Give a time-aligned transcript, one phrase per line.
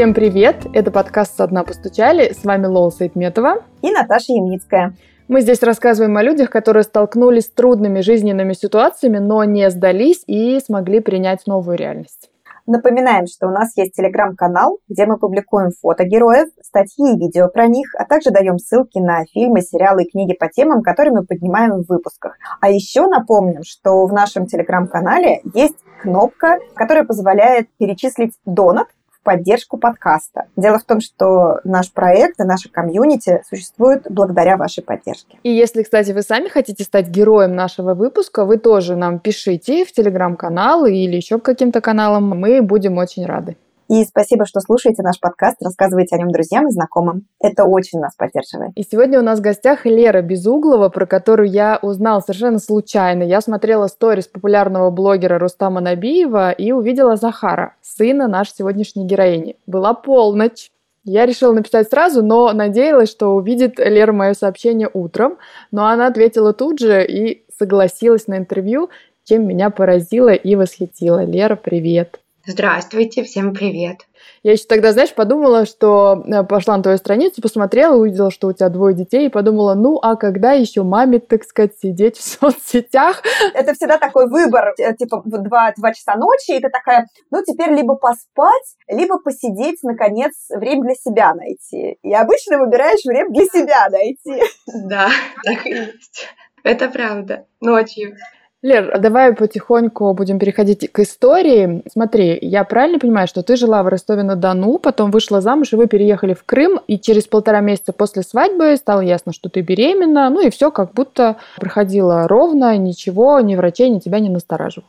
[0.00, 0.64] Всем привет!
[0.72, 2.32] Это подкаст «Со дна постучали».
[2.32, 4.94] С вами Лола Сайтметова и Наташа Ямницкая.
[5.28, 10.58] Мы здесь рассказываем о людях, которые столкнулись с трудными жизненными ситуациями, но не сдались и
[10.60, 12.30] смогли принять новую реальность.
[12.66, 17.66] Напоминаем, что у нас есть телеграм-канал, где мы публикуем фото героев, статьи и видео про
[17.66, 21.82] них, а также даем ссылки на фильмы, сериалы и книги по темам, которые мы поднимаем
[21.82, 22.38] в выпусках.
[22.62, 28.86] А еще напомним, что в нашем телеграм-канале есть кнопка, которая позволяет перечислить донат
[29.22, 30.44] поддержку подкаста.
[30.56, 35.38] Дело в том, что наш проект и наша комьюнити существует благодаря вашей поддержке.
[35.42, 39.92] И если, кстати, вы сами хотите стать героем нашего выпуска, вы тоже нам пишите в
[39.92, 42.28] телеграм-канал или еще к каким-то каналам.
[42.28, 43.56] Мы будем очень рады.
[43.90, 47.26] И спасибо, что слушаете наш подкаст, рассказываете о нем друзьям и знакомым.
[47.40, 48.70] Это очень нас поддерживает.
[48.76, 53.24] И сегодня у нас в гостях Лера Безуглова, про которую я узнал совершенно случайно.
[53.24, 59.56] Я смотрела сторис популярного блогера Рустама Набиева и увидела Захара, сына нашей сегодняшней героини.
[59.66, 60.70] Была полночь.
[61.02, 65.36] Я решила написать сразу, но надеялась, что увидит Лера мое сообщение утром.
[65.72, 68.88] Но она ответила тут же и согласилась на интервью,
[69.24, 71.24] чем меня поразило и восхитило.
[71.24, 72.20] Лера, привет!
[72.50, 74.08] Здравствуйте, всем привет.
[74.42, 78.52] Я еще тогда, знаешь, подумала, что э, пошла на твою страницу, посмотрела, увидела, что у
[78.52, 83.22] тебя двое детей, и подумала, ну, а когда еще маме, так сказать, сидеть в соцсетях?
[83.54, 87.40] Это всегда такой выбор, э, типа, в 2, 2 часа ночи, и ты такая, ну,
[87.46, 91.98] теперь либо поспать, либо посидеть, наконец, время для себя найти.
[92.02, 94.42] И обычно выбираешь время для себя найти.
[94.88, 95.08] Да,
[95.44, 96.26] так и есть.
[96.64, 97.46] Это правда.
[97.60, 98.16] Ночью.
[98.62, 101.82] Лер, давай потихоньку будем переходить к истории.
[101.90, 106.34] Смотри, я правильно понимаю, что ты жила в Ростове-на-Дону, потом вышла замуж, и вы переехали
[106.34, 110.50] в Крым, и через полтора месяца после свадьбы стало ясно, что ты беременна, ну и
[110.50, 114.86] все как будто проходило ровно, ничего, ни врачей, ни тебя не настораживало.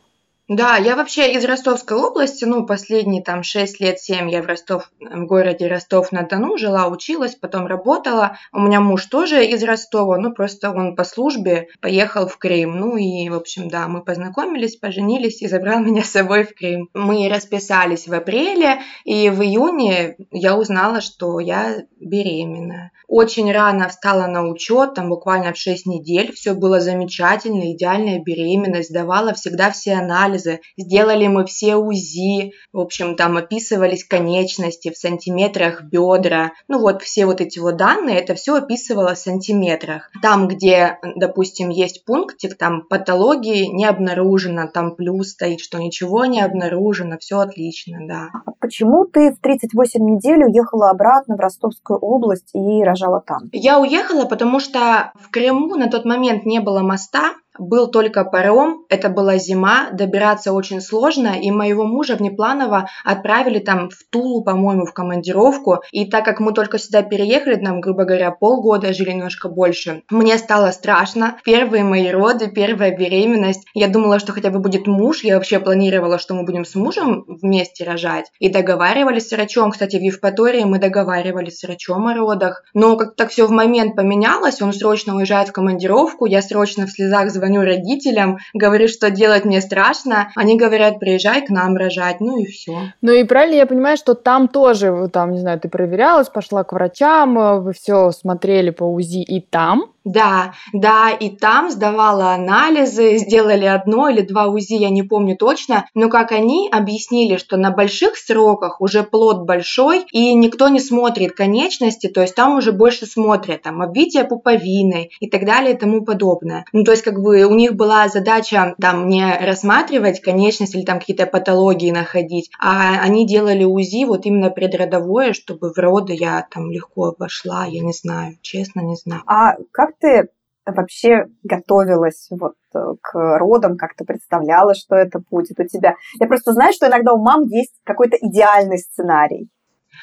[0.54, 4.92] Да, я вообще из Ростовской области, ну, последние там 6 лет, 7 я в Ростов,
[5.00, 8.38] в городе Ростов-на-Дону жила, училась, потом работала.
[8.52, 12.78] У меня муж тоже из Ростова, ну, просто он по службе поехал в Крым.
[12.78, 16.90] Ну, и, в общем, да, мы познакомились, поженились и забрал меня с собой в Крым.
[16.94, 22.92] Мы расписались в апреле, и в июне я узнала, что я беременна.
[23.08, 28.94] Очень рано встала на учет, там буквально в 6 недель, все было замечательно, идеальная беременность,
[28.94, 34.98] давала всегда все анализы, анализы, сделали мы все УЗИ, в общем, там описывались конечности в
[34.98, 40.10] сантиметрах бедра, ну вот все вот эти вот данные, это все описывало в сантиметрах.
[40.22, 46.42] Там, где, допустим, есть пунктик, там патологии не обнаружено, там плюс стоит, что ничего не
[46.42, 48.30] обнаружено, все отлично, да.
[48.46, 53.50] А почему ты в 38 недель уехала обратно в Ростовскую область и рожала там?
[53.52, 58.86] Я уехала, потому что в Крыму на тот момент не было моста, был только паром,
[58.90, 64.86] это была зима, добираться очень сложно, и моего мужа внепланово отправили там в Тулу, по-моему,
[64.86, 65.80] в командировку.
[65.92, 70.38] И так как мы только сюда переехали, нам, грубо говоря, полгода жили немножко больше, мне
[70.38, 71.38] стало страшно.
[71.44, 73.66] Первые мои роды, первая беременность.
[73.74, 75.24] Я думала, что хотя бы будет муж.
[75.24, 78.32] Я вообще планировала, что мы будем с мужем вместе рожать.
[78.40, 79.72] И договаривались с врачом.
[79.72, 82.64] Кстати, в Евпатории мы договаривались с врачом о родах.
[82.74, 86.92] Но как так все в момент поменялось, он срочно уезжает в командировку, я срочно в
[86.92, 90.32] слезах звоню родителям, говорю, что делать мне страшно.
[90.36, 92.92] Они говорят, приезжай к нам рожать, ну и все.
[93.02, 96.74] Ну и правильно я понимаю, что там тоже, там, не знаю, ты проверялась, пошла к
[96.74, 99.86] врачам, вы все смотрели по УЗИ и там?
[100.04, 105.86] Да, да, и там сдавала анализы, сделали одно или два УЗИ, я не помню точно,
[105.94, 111.34] но как они объяснили, что на больших сроках уже плод большой, и никто не смотрит
[111.34, 116.04] конечности, то есть там уже больше смотрят, там, обвитие пуповины и так далее и тому
[116.04, 116.66] подобное.
[116.74, 121.00] Ну, то есть, как бы у них была задача там не рассматривать конечность или там
[121.00, 126.72] какие-то патологии находить, а они делали УЗИ вот именно предродовое, чтобы в роды я там
[126.72, 129.22] легко вошла, я не знаю, честно не знаю.
[129.28, 130.30] А как как ты
[130.66, 135.96] вообще готовилась вот э, к родам, как ты представляла, что это будет у тебя?
[136.20, 139.50] Я просто знаю, что иногда у мам есть какой-то идеальный сценарий.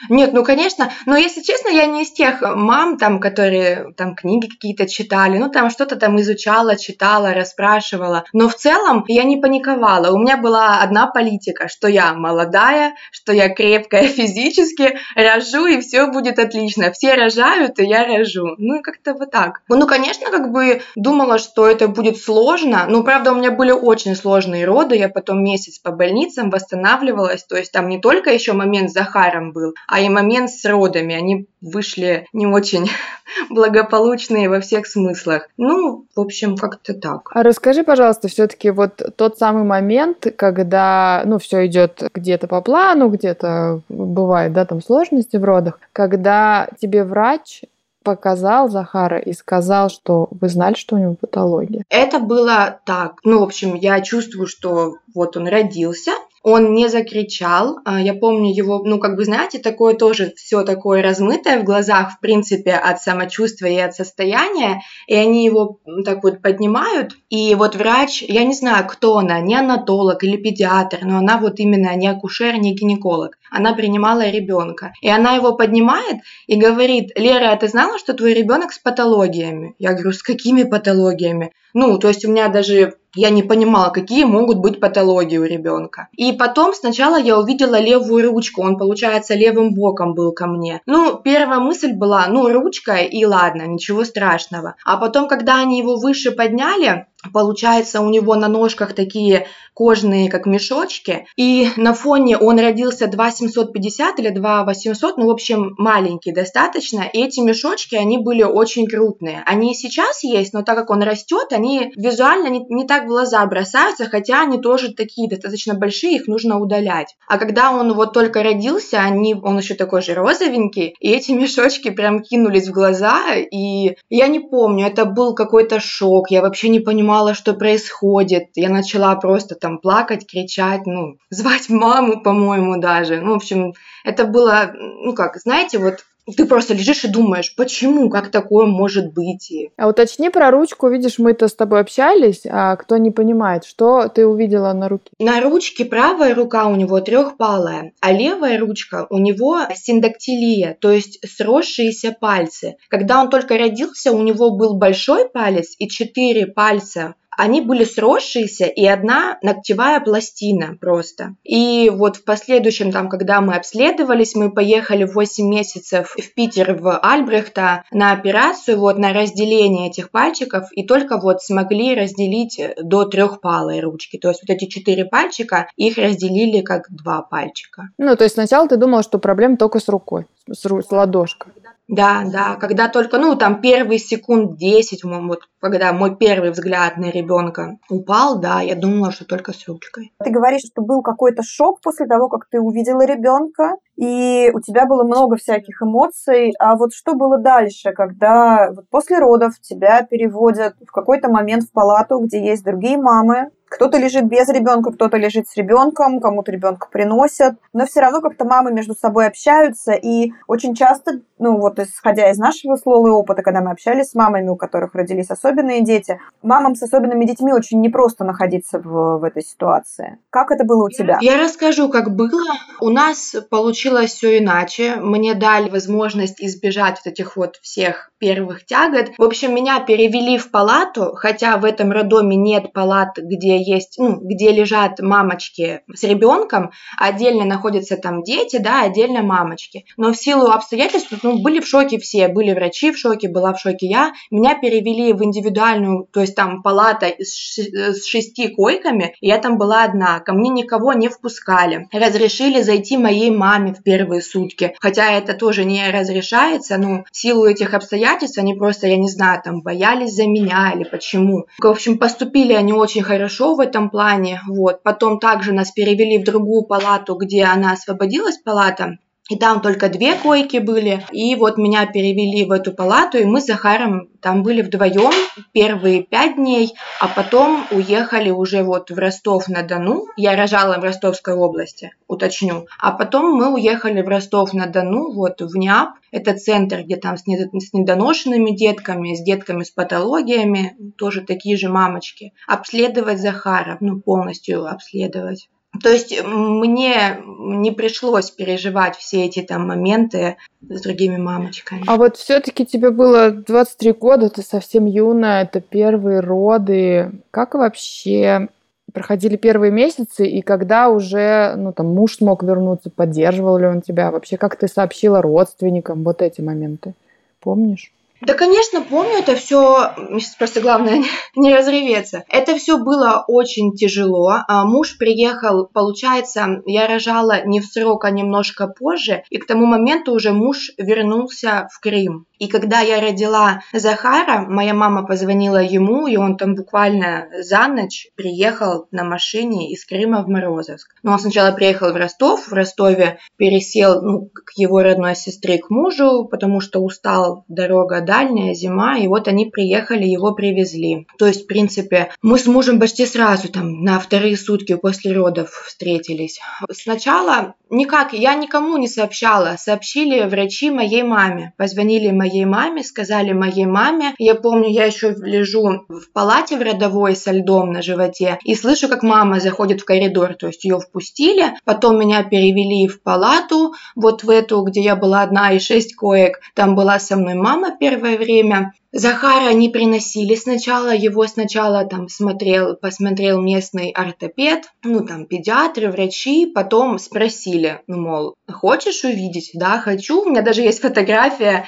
[0.09, 4.47] Нет, ну конечно, но если честно, я не из тех мам, там, которые там книги
[4.47, 10.13] какие-то читали, ну там что-то там изучала, читала, расспрашивала, но в целом я не паниковала.
[10.13, 16.07] У меня была одна политика, что я молодая, что я крепкая физически, рожу и все
[16.07, 16.93] будет отлично.
[16.93, 18.55] Все рожают, и я рожу.
[18.59, 19.63] Ну как-то вот так.
[19.69, 24.15] Ну, конечно, как бы думала, что это будет сложно, но правда у меня были очень
[24.15, 28.91] сложные роды, я потом месяц по больницам восстанавливалась, то есть там не только еще момент
[28.91, 31.15] с Захаром был, а и момент с родами.
[31.15, 32.89] Они вышли не очень
[33.51, 35.49] благополучные во всех смыслах.
[35.57, 37.31] Ну, в общем, как-то так.
[37.33, 43.09] А расскажи, пожалуйста, все-таки вот тот самый момент, когда, ну, все идет где-то по плану,
[43.09, 47.63] где-то бывает, да, там сложности в родах, когда тебе врач
[48.09, 51.85] показал Захара и сказал, что вы знали, что у него патология?
[51.91, 53.17] Это было так.
[53.23, 56.13] Ну, в общем, я чувствую, что вот он родился,
[56.43, 57.79] он не закричал.
[57.85, 62.13] А, я помню его, ну, как бы, знаете, такое тоже все такое размытое в глазах,
[62.13, 64.83] в принципе, от самочувствия и от состояния.
[65.07, 67.17] И они его так вот поднимают.
[67.29, 71.59] И вот врач, я не знаю, кто она, не анатолог или педиатр, но она вот
[71.61, 73.39] именно не акушер, не гинеколог.
[73.51, 74.93] Она принимала ребенка.
[75.01, 79.75] И она его поднимает и говорит, Лера, а ты знала, что твой ребенок с патологиями?
[79.79, 81.53] Я говорю, с какими патологиями?
[81.75, 86.09] Ну, то есть у меня даже я не понимала, какие могут быть патологии у ребенка.
[86.13, 90.83] И потом сначала я увидела левую ручку, он, получается, левым боком был ко мне.
[90.87, 94.77] Ну, первая мысль была, ну, ручка и ладно, ничего страшного.
[94.85, 100.47] А потом, когда они его выше подняли, Получается, у него на ножках такие кожные, как
[100.47, 101.27] мешочки.
[101.37, 107.03] И на фоне он родился 2750 или 2800, ну, в общем, маленький достаточно.
[107.03, 109.43] И эти мешочки, они были очень крупные.
[109.47, 113.09] Они и сейчас есть, но так как он растет, они визуально не, не так в
[113.09, 117.15] глаза бросаются, хотя они тоже такие достаточно большие, их нужно удалять.
[117.29, 121.91] А когда он вот только родился, они, он еще такой же розовенький, и эти мешочки
[121.91, 126.81] прям кинулись в глаза, и я не помню, это был какой-то шок, я вообще не
[126.81, 128.49] понимала, понимала, что происходит.
[128.55, 133.21] Я начала просто там плакать, кричать, ну, звать маму, по-моему, даже.
[133.21, 133.73] Ну, в общем,
[134.05, 136.05] это было, ну как, знаете, вот
[136.37, 139.53] ты просто лежишь и думаешь, почему, как такое может быть.
[139.77, 144.27] А уточни про ручку, видишь, мы-то с тобой общались, а кто не понимает, что ты
[144.27, 145.11] увидела на руке?
[145.19, 151.19] На ручке правая рука у него трехпалая, а левая ручка у него синдактилия, то есть
[151.27, 152.77] сросшиеся пальцы.
[152.89, 158.65] Когда он только родился, у него был большой палец и четыре пальца они были сросшиеся
[158.67, 161.37] и одна ногтевая пластина просто.
[161.45, 166.99] И вот в последующем, там, когда мы обследовались, мы поехали 8 месяцев в Питер, в
[166.99, 173.81] Альбрехта на операцию, вот на разделение этих пальчиков, и только вот смогли разделить до трехпалой
[173.81, 174.19] ручки.
[174.19, 177.91] То есть вот эти четыре пальчика, их разделили как два пальчика.
[177.99, 181.53] Ну, то есть сначала ты думала, что проблема только с рукой, с, с ладошкой.
[181.89, 187.11] Да, да, когда только, ну, там первые секунд 10, вот, когда мой первый взгляд на
[187.11, 190.13] ребенка упал, да, я думала, что только с ручкой.
[190.23, 194.85] Ты говоришь, что был какой-то шок после того, как ты увидела ребенка, и у тебя
[194.85, 196.53] было много всяких эмоций.
[196.59, 201.73] А вот что было дальше, когда вот после родов тебя переводят в какой-то момент в
[201.73, 206.89] палату, где есть другие мамы, кто-то лежит без ребенка, кто-то лежит с ребенком, кому-то ребенка
[206.91, 212.31] приносят, но все равно как-то мамы между собой общаются, и очень часто, ну вот исходя
[212.31, 216.21] из нашего слова и опыта, когда мы общались с мамами, у которых родились особенные дети,
[216.43, 220.19] мамам с особенными детьми очень непросто находиться в, в этой ситуации.
[220.31, 221.19] Как это было у тебя?
[221.21, 222.55] Я расскажу, как было.
[222.81, 224.97] У нас получилось все иначе.
[224.97, 229.11] Мне дали возможность избежать вот этих вот всех первых тягот.
[229.17, 234.19] В общем, меня перевели в палату, хотя в этом роддоме нет палат, где есть, ну,
[234.21, 239.85] где лежат мамочки с ребенком, отдельно находятся там дети, да, отдельно мамочки.
[239.97, 243.61] Но в силу обстоятельств, ну, были в шоке все, были врачи в шоке, была в
[243.61, 244.13] шоке я.
[244.31, 247.59] Меня перевели в индивидуальную, то есть там палата с,
[248.07, 250.21] шести койками, я там была одна.
[250.21, 251.89] Ко мне никого не впускали.
[251.93, 254.75] Разрешили зайти моей маме в первые сутки.
[254.81, 259.41] Хотя это тоже не разрешается, ну, в силу этих обстоятельств они просто, я не знаю,
[259.45, 261.47] там боялись за меня или почему.
[261.59, 264.41] В общем, поступили они очень хорошо, в этом плане.
[264.49, 264.83] Вот.
[264.83, 268.99] Потом также нас перевели в другую палату, где она освободилась, палата.
[269.29, 271.05] И там только две койки были.
[271.13, 275.13] И вот меня перевели в эту палату, и мы с Захаром там были вдвоем
[275.53, 280.07] первые пять дней, а потом уехали уже вот в Ростов-на-Дону.
[280.17, 282.67] Я рожала в Ростовской области, уточню.
[282.81, 285.91] А потом мы уехали в Ростов-на-Дону, вот в НИАП.
[286.11, 292.33] Это центр, где там с недоношенными детками, с детками с патологиями, тоже такие же мамочки.
[292.47, 295.49] Обследовать Захара, ну полностью обследовать.
[295.83, 301.85] То есть мне не пришлось переживать все эти там моменты с другими мамочками.
[301.87, 307.21] А вот все-таки тебе было 23 года, ты совсем юная, это первые роды.
[307.31, 308.49] Как вообще
[308.93, 314.11] проходили первые месяцы, и когда уже, ну, там, муж смог вернуться, поддерживал ли он тебя?
[314.11, 316.95] Вообще, как ты сообщила родственникам вот эти моменты?
[317.41, 317.93] Помнишь?
[318.21, 319.95] Да, конечно, помню это все.
[320.39, 321.05] Просто главное
[321.37, 322.25] не разреветься.
[322.29, 324.39] Это все было очень тяжело.
[324.49, 329.23] А муж приехал, получается, я рожала не в срок, а немножко позже.
[329.31, 332.27] И к тому моменту уже муж вернулся в Крым.
[332.39, 338.09] И когда я родила Захара, моя мама позвонила ему, и он там буквально за ночь
[338.15, 340.95] приехал на машине из Крыма в Морозовск.
[341.03, 345.71] Но он сначала приехал в Ростов, в Ростове пересел ну, к его родной сестре, к
[345.71, 351.07] мужу, потому что устал, дорога дальняя, зима, и вот они приехали, его привезли.
[351.19, 355.51] То есть, в принципе, мы с мужем почти сразу, там, на вторые сутки после родов
[355.67, 356.41] встретились.
[356.73, 363.67] Сначала никак, я никому не сообщала, сообщили врачи моей маме, позвонили моей маме, сказали моей
[363.67, 364.15] маме.
[364.19, 368.89] Я помню, я еще лежу в палате в родовой со льдом на животе и слышу,
[368.89, 374.23] как мама заходит в коридор, то есть ее впустили, потом меня перевели в палату, вот
[374.23, 378.17] в эту, где я была одна и шесть коек, там была со мной мама первое
[378.17, 385.91] время, Захара не приносили сначала, его сначала там смотрел, посмотрел местный ортопед, ну там педиатры,
[385.91, 389.51] врачи, потом спросили, ну мол, хочешь увидеть?
[389.53, 390.23] Да, хочу.
[390.23, 391.67] У меня даже есть фотография,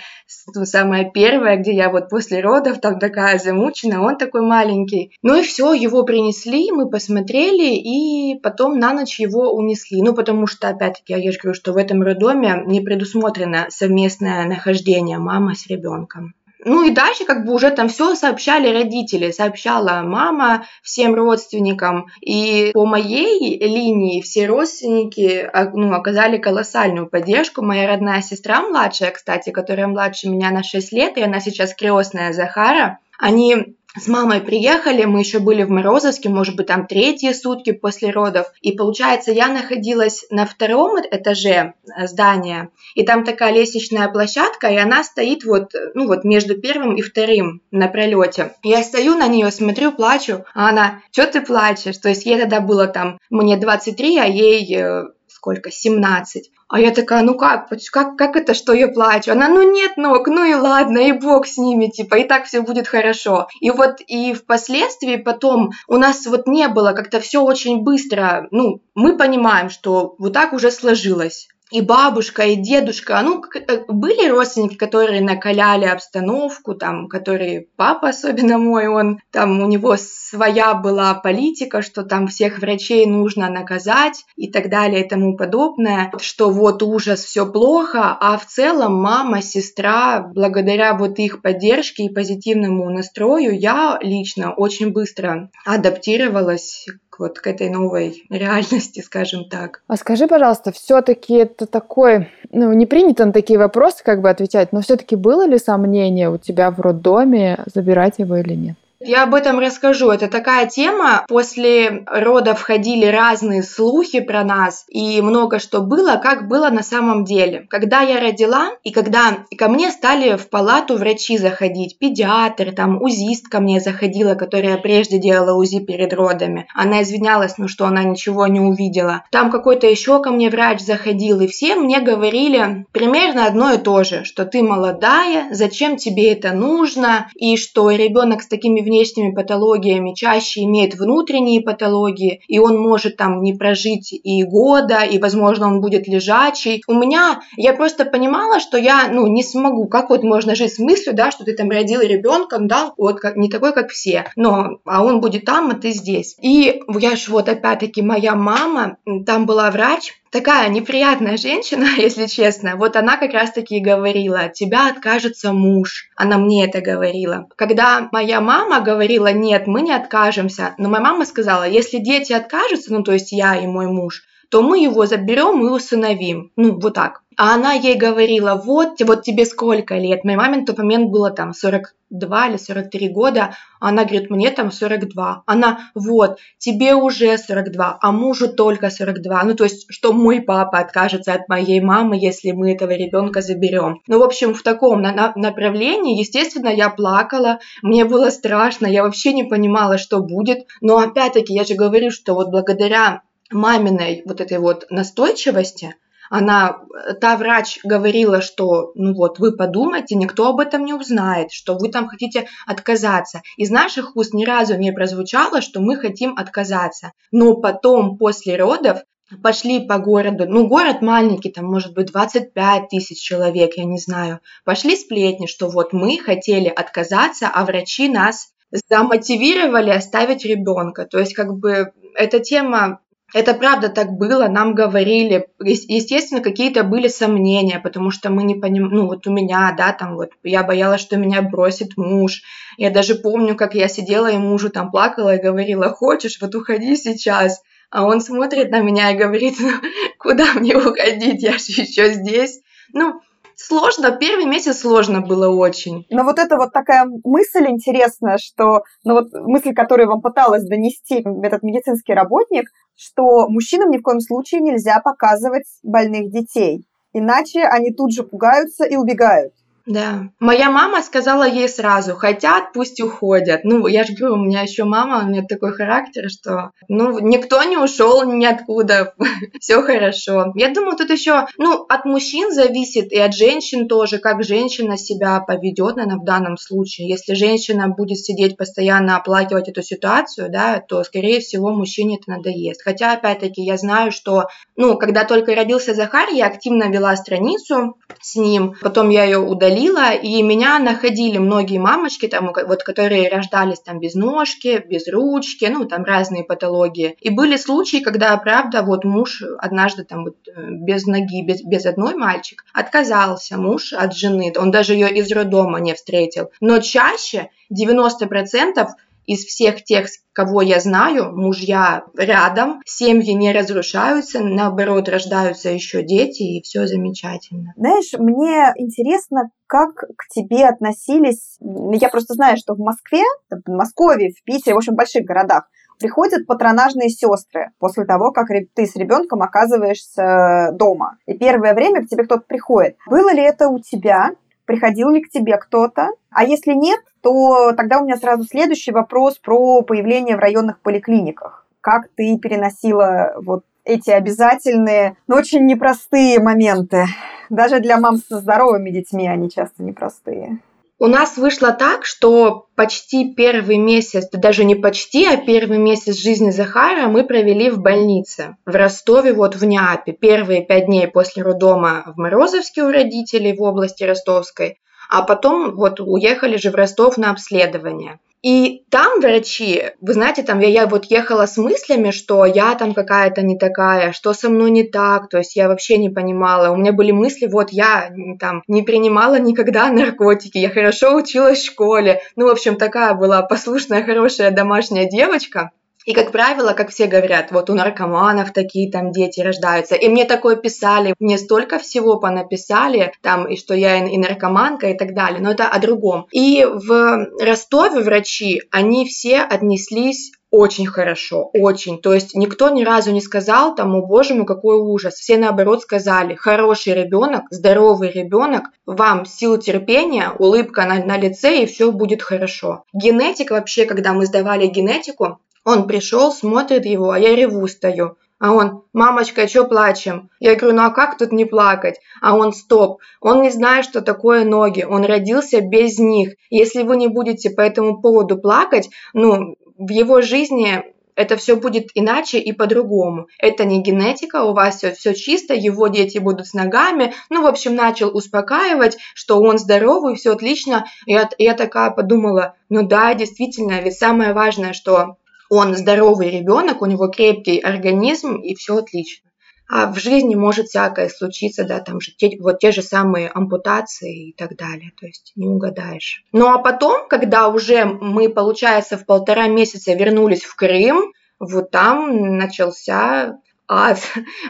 [0.54, 5.12] ну, самая первая, где я вот после родов там такая замучена, он такой маленький.
[5.22, 10.00] Ну и все, его принесли, мы посмотрели, и потом на ночь его унесли.
[10.00, 15.18] Ну потому что, опять-таки, я же говорю, что в этом роддоме не предусмотрено совместное нахождение
[15.18, 16.34] мамы с ребенком.
[16.64, 22.06] Ну и дальше как бы уже там все сообщали родители, сообщала мама всем родственникам.
[22.20, 27.62] И по моей линии все родственники а, ну, оказали колоссальную поддержку.
[27.62, 32.32] Моя родная сестра младшая, кстати, которая младше меня на 6 лет, и она сейчас крестная
[32.32, 37.72] Захара, они с мамой приехали, мы еще были в Морозовске, может быть, там третьи сутки
[37.72, 38.46] после родов.
[38.60, 44.76] И получается, я находилась на втором этаже э, здания, и там такая лестничная площадка, и
[44.76, 48.54] она стоит вот, ну вот между первым и вторым на пролете.
[48.62, 51.98] Я стою на нее, смотрю, плачу, а она, что ты плачешь?
[51.98, 56.50] То есть ей тогда было там, мне 23, а ей э, сколько, 17.
[56.70, 59.32] А я такая, ну как, как, как это, что я плачу?
[59.32, 62.62] Она, ну нет ног, ну и ладно, и бог с ними, типа, и так все
[62.62, 63.48] будет хорошо.
[63.60, 68.82] И вот и впоследствии потом у нас вот не было, как-то все очень быстро, ну,
[68.94, 74.76] мы понимаем, что вот так уже сложилось и бабушка, и дедушка, ну, э, были родственники,
[74.76, 81.82] которые накаляли обстановку, там, которые, папа особенно мой, он, там, у него своя была политика,
[81.82, 87.24] что там всех врачей нужно наказать и так далее и тому подобное, что вот ужас,
[87.24, 93.98] все плохо, а в целом мама, сестра, благодаря вот их поддержке и позитивному настрою, я
[94.02, 96.86] лично очень быстро адаптировалась
[97.20, 99.82] вот к этой новой реальности, скажем так.
[99.86, 104.72] А скажи, пожалуйста, все-таки это такой, ну, не принято на такие вопросы как бы отвечать,
[104.72, 108.76] но все-таки было ли сомнение у тебя в роддоме, забирать его или нет?
[109.02, 110.10] Я об этом расскажу.
[110.10, 111.24] Это такая тема.
[111.26, 117.24] После родов ходили разные слухи про нас, и много что было, как было на самом
[117.24, 117.66] деле.
[117.70, 123.48] Когда я родила, и когда ко мне стали в палату врачи заходить, педиатр, там УЗИст
[123.48, 126.66] ко мне заходила, которая прежде делала УЗИ перед родами.
[126.74, 129.24] Она извинялась, ну что она ничего не увидела.
[129.30, 134.04] Там какой-то еще ко мне врач заходил, и все мне говорили примерно одно и то
[134.04, 140.14] же, что ты молодая, зачем тебе это нужно, и что ребенок с такими внешними патологиями
[140.14, 145.80] чаще имеет внутренние патологии, и он может там не прожить и года, и, возможно, он
[145.80, 146.82] будет лежачий.
[146.86, 149.86] У меня, я просто понимала, что я, ну, не смогу.
[149.86, 153.36] Как вот можно жить с мыслью, да, что ты там родил ребенка, да, вот как,
[153.36, 156.36] не такой, как все, но, а он будет там, а ты здесь.
[156.42, 162.76] И я ж вот опять-таки, моя мама, там была врач, такая неприятная женщина, если честно.
[162.76, 166.08] Вот она как раз-таки и говорила, от тебя откажется муж.
[166.16, 167.48] Она мне это говорила.
[167.56, 172.92] Когда моя мама говорила, нет, мы не откажемся, но моя мама сказала, если дети откажутся,
[172.92, 176.50] ну то есть я и мой муж, то мы его заберем и усыновим.
[176.56, 177.22] Ну, вот так.
[177.36, 180.24] А она ей говорила, вот, вот тебе сколько лет?
[180.24, 183.54] Моей маме на тот момент было там 42 или 43 года.
[183.78, 185.44] Она говорит, мне там 42.
[185.46, 189.44] Она, вот, тебе уже 42, а мужу только 42.
[189.44, 194.02] Ну, то есть, что мой папа откажется от моей мамы, если мы этого ребенка заберем.
[194.06, 199.04] Ну, в общем, в таком на на направлении, естественно, я плакала, мне было страшно, я
[199.04, 200.66] вообще не понимала, что будет.
[200.82, 205.94] Но опять-таки, я же говорю, что вот благодаря маминой вот этой вот настойчивости,
[206.30, 206.78] она,
[207.20, 211.88] та врач говорила, что, ну вот, вы подумайте, никто об этом не узнает, что вы
[211.88, 213.42] там хотите отказаться.
[213.56, 217.12] Из наших уст ни разу не прозвучало, что мы хотим отказаться.
[217.32, 219.00] Но потом, после родов,
[219.42, 224.38] пошли по городу, ну, город маленький, там, может быть, 25 тысяч человек, я не знаю,
[224.64, 228.52] пошли сплетни, что вот мы хотели отказаться, а врачи нас
[228.88, 231.06] замотивировали оставить ребенка.
[231.06, 233.00] То есть, как бы, эта тема
[233.32, 238.94] это правда так было, нам говорили, естественно, какие-то были сомнения, потому что мы не понимаем,
[238.94, 242.42] ну вот у меня, да, там вот, я боялась, что меня бросит муж.
[242.76, 246.96] Я даже помню, как я сидела и мужу там плакала и говорила, хочешь, вот уходи
[246.96, 247.62] сейчас.
[247.90, 249.72] А он смотрит на меня и говорит, ну,
[250.18, 252.60] куда мне уходить, я же еще здесь.
[252.92, 253.20] Ну,
[253.66, 256.06] сложно, первый месяц сложно было очень.
[256.10, 261.24] Но вот это вот такая мысль интересная, что, ну вот мысль, которую вам пыталась донести
[261.42, 267.92] этот медицинский работник, что мужчинам ни в коем случае нельзя показывать больных детей, иначе они
[267.92, 269.52] тут же пугаются и убегают.
[269.90, 270.28] Да.
[270.38, 273.64] Моя мама сказала ей сразу, хотят, пусть уходят.
[273.64, 277.60] Ну, я же говорю, у меня еще мама, у нее такой характер, что, ну, никто
[277.64, 279.14] не ушел ниоткуда,
[279.60, 280.52] все хорошо.
[280.54, 285.40] Я думаю, тут еще, ну, от мужчин зависит и от женщин тоже, как женщина себя
[285.40, 287.08] поведет, наверное, в данном случае.
[287.08, 292.80] Если женщина будет сидеть постоянно оплакивать эту ситуацию, да, то, скорее всего, мужчине это надоест.
[292.84, 294.44] Хотя, опять-таки, я знаю, что,
[294.76, 299.79] ну, когда только родился Захар, я активно вела страницу с ним, потом я ее удалила,
[299.80, 305.64] удалила, и меня находили многие мамочки, там, вот, которые рождались там без ножки, без ручки,
[305.66, 307.16] ну, там разные патологии.
[307.20, 311.86] И были случаи, когда, правда, вот муж однажды там вот э, без ноги, без, без
[311.86, 316.50] одной мальчик, отказался муж от жены, он даже ее из роддома не встретил.
[316.60, 318.86] Но чаще 90%
[319.26, 326.42] из всех тех, кого я знаю, мужья рядом, семьи не разрушаются, наоборот, рождаются еще дети,
[326.42, 327.72] и все замечательно.
[327.76, 331.58] Знаешь, мне интересно, как к тебе относились...
[331.60, 335.68] Я просто знаю, что в Москве, в Москве, в Питере, в общем, в больших городах,
[336.00, 341.18] приходят патронажные сестры после того, как ты с ребенком оказываешься дома.
[341.26, 342.96] И первое время к тебе кто-то приходит.
[343.06, 344.30] Было ли это у тебя?
[344.70, 346.10] Приходил ли к тебе кто-то?
[346.30, 351.66] А если нет, то тогда у меня сразу следующий вопрос про появление в районных поликлиниках.
[351.80, 357.06] Как ты переносила вот эти обязательные, но очень непростые моменты?
[357.48, 360.60] Даже для мам со здоровыми детьми они часто непростые.
[361.02, 366.50] У нас вышло так, что почти первый месяц, даже не почти, а первый месяц жизни
[366.50, 370.12] Захара мы провели в больнице в Ростове, вот в Неапе.
[370.12, 376.00] Первые пять дней после роддома в Морозовске у родителей в области Ростовской, а потом вот
[376.00, 378.20] уехали же в Ростов на обследование.
[378.42, 382.94] И там врачи, вы знаете, там я, я вот ехала с мыслями, что я там
[382.94, 386.70] какая-то не такая, что со мной не так, то есть я вообще не понимала.
[386.70, 391.66] У меня были мысли, вот я там не принимала никогда наркотики, я хорошо училась в
[391.66, 392.22] школе.
[392.34, 395.72] Ну, в общем, такая была послушная, хорошая домашняя девочка.
[396.06, 399.94] И, как правило, как все говорят, вот у наркоманов такие там дети рождаются.
[399.94, 404.96] И мне такое писали, мне столько всего понаписали, там, и что я и наркоманка и
[404.96, 406.26] так далее, но это о другом.
[406.32, 412.00] И в Ростове врачи, они все отнеслись очень хорошо, очень.
[412.00, 415.14] То есть никто ни разу не сказал там, о боже мой, какой ужас.
[415.14, 421.66] Все наоборот сказали, хороший ребенок, здоровый ребенок, вам сил терпения, улыбка на, на лице и
[421.66, 422.84] все будет хорошо.
[422.92, 428.16] Генетик вообще, когда мы сдавали генетику, он пришел, смотрит его, а я реву стою.
[428.38, 430.30] А он, мамочка, что плачем?
[430.40, 432.00] Я говорю, ну а как тут не плакать?
[432.22, 436.34] А он, стоп, он не знает, что такое ноги, он родился без них.
[436.48, 440.82] Если вы не будете по этому поводу плакать, ну, в его жизни
[441.16, 443.26] это все будет иначе и по-другому.
[443.38, 447.12] Это не генетика, у вас все, чисто, его дети будут с ногами.
[447.28, 450.86] Ну, в общем, начал успокаивать, что он здоровый, все отлично.
[451.04, 455.16] Я, я такая подумала, ну да, действительно, ведь самое важное, что
[455.50, 459.28] он здоровый ребенок, у него крепкий организм и все отлично.
[459.68, 464.30] А в жизни может всякое случиться, да, там же те, вот те же самые ампутации
[464.30, 466.24] и так далее, то есть не угадаешь.
[466.32, 472.36] Ну а потом, когда уже мы, получается, в полтора месяца вернулись в Крым, вот там
[472.36, 474.00] начался ад.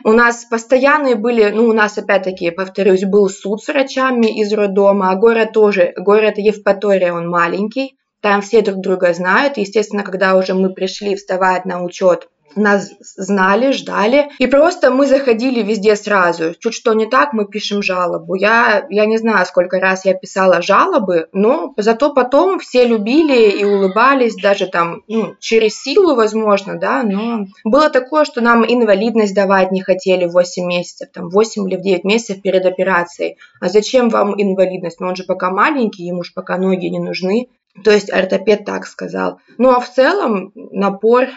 [0.04, 5.10] У нас постоянные были, ну, у нас опять-таки, повторюсь, был суд с врачами из роддома,
[5.10, 9.56] а город тоже, город Евпатория, он маленький, там все друг друга знают.
[9.56, 14.30] Естественно, когда уже мы пришли вставать на учет, нас знали, ждали.
[14.38, 16.54] И просто мы заходили везде сразу.
[16.58, 18.34] Чуть что не так, мы пишем жалобу.
[18.34, 23.64] Я, я не знаю, сколько раз я писала жалобы, но зато потом все любили и
[23.64, 29.70] улыбались, даже там, ну, через силу, возможно, да, но было такое, что нам инвалидность давать
[29.70, 33.36] не хотели 8 месяцев, там, 8 или 9 месяцев перед операцией.
[33.60, 35.00] А зачем вам инвалидность?
[35.00, 37.48] Ну, он же пока маленький, ему же пока ноги не нужны.
[37.84, 39.40] То есть ортопед так сказал.
[39.58, 41.28] Ну а в целом напор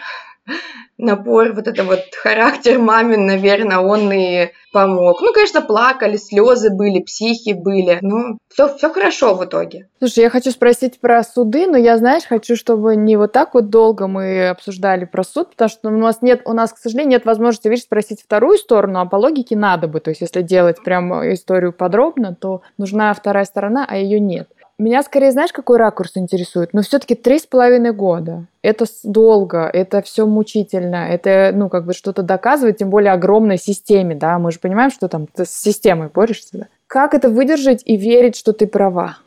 [0.98, 5.20] напор, вот это вот характер мамин, наверное, он и помог.
[5.20, 7.98] Ну, конечно, плакали, слезы были, психи были.
[8.02, 9.88] Ну, все, все хорошо в итоге.
[9.98, 13.70] Слушай, я хочу спросить про суды, но я, знаешь, хочу, чтобы не вот так вот
[13.70, 17.24] долго мы обсуждали про суд, потому что у нас нет, у нас, к сожалению, нет
[17.24, 20.00] возможности, видишь, спросить вторую сторону, а по логике надо бы.
[20.00, 24.48] То есть, если делать прям историю подробно, то нужна вторая сторона, а ее нет.
[24.76, 26.72] Меня скорее, знаешь, какой ракурс интересует?
[26.72, 28.46] Но все-таки три с половиной года.
[28.60, 34.16] Это долго, это все мучительно, это, ну, как бы что-то доказывать, тем более огромной системе,
[34.16, 36.66] да, мы же понимаем, что там ты с системой борешься, да?
[36.88, 39.18] Как это выдержать и верить, что ты права?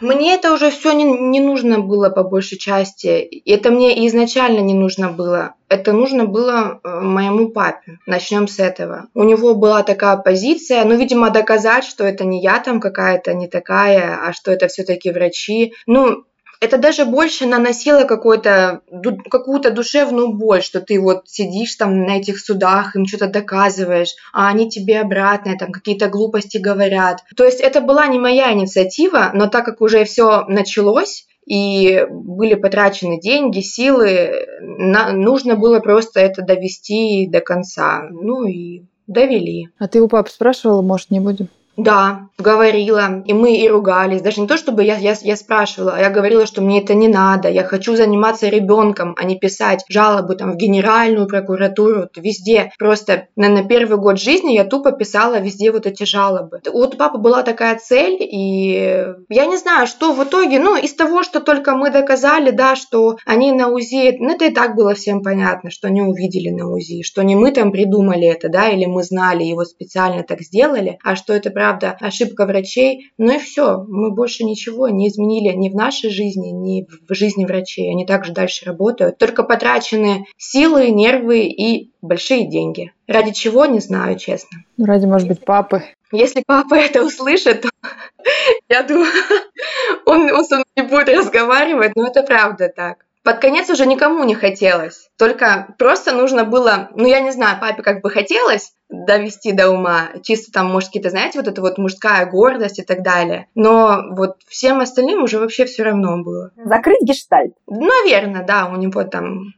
[0.00, 3.42] Мне это уже все не, не нужно было по большей части.
[3.46, 5.54] Это мне изначально не нужно было.
[5.68, 7.98] Это нужно было э, моему папе.
[8.06, 9.08] Начнем с этого.
[9.14, 13.48] У него была такая позиция, ну, видимо, доказать, что это не я там какая-то не
[13.48, 15.72] такая, а что это все-таки врачи.
[15.86, 16.24] Ну,
[16.62, 18.80] это даже больше наносило какую-то
[19.72, 24.70] душевную боль, что ты вот сидишь там на этих судах, им что-то доказываешь, а они
[24.70, 27.24] тебе обратно там какие-то глупости говорят.
[27.36, 32.54] То есть это была не моя инициатива, но так как уже все началось, и были
[32.54, 38.04] потрачены деньги, силы, на, нужно было просто это довести до конца.
[38.08, 39.68] Ну и довели.
[39.80, 41.48] А ты у папы спрашивала, может, не будем?
[41.76, 44.20] Да, говорила, и мы и ругались.
[44.20, 47.08] Даже не то, чтобы я, я, я спрашивала, а я говорила, что мне это не
[47.08, 52.72] надо, я хочу заниматься ребенком, а не писать жалобы там в генеральную прокуратуру, везде.
[52.78, 56.60] Просто на, на первый год жизни я тупо писала везде вот эти жалобы.
[56.72, 60.94] Вот у папы была такая цель, и я не знаю, что в итоге, ну, из
[60.94, 64.94] того, что только мы доказали, да, что они на УЗИ, ну, это и так было
[64.94, 68.84] всем понятно, что они увидели на УЗИ, что не мы там придумали это, да, или
[68.84, 73.12] мы знали, его специально так сделали, а что это правда, ошибка врачей.
[73.18, 77.44] Ну и все, мы больше ничего не изменили ни в нашей жизни, ни в жизни
[77.44, 77.88] врачей.
[77.88, 79.18] Они также дальше работают.
[79.18, 82.92] Только потрачены силы, нервы и большие деньги.
[83.06, 84.64] Ради чего, не знаю, честно.
[84.76, 85.84] Ну, ради, может быть, папы.
[86.10, 87.68] Если папа это услышит, то
[88.68, 89.12] я думаю,
[90.04, 93.06] он, он со мной не будет разговаривать, но это правда так.
[93.22, 95.08] Под конец уже никому не хотелось.
[95.16, 100.10] Только просто нужно было, ну я не знаю, папе как бы хотелось довести до ума,
[100.22, 103.48] чисто там, может, какие-то, знаете, вот эта вот мужская гордость и так далее.
[103.54, 106.52] Но вот всем остальным уже вообще все равно было.
[106.64, 107.54] Закрыть гештальт?
[107.66, 109.54] Наверное, да, у него там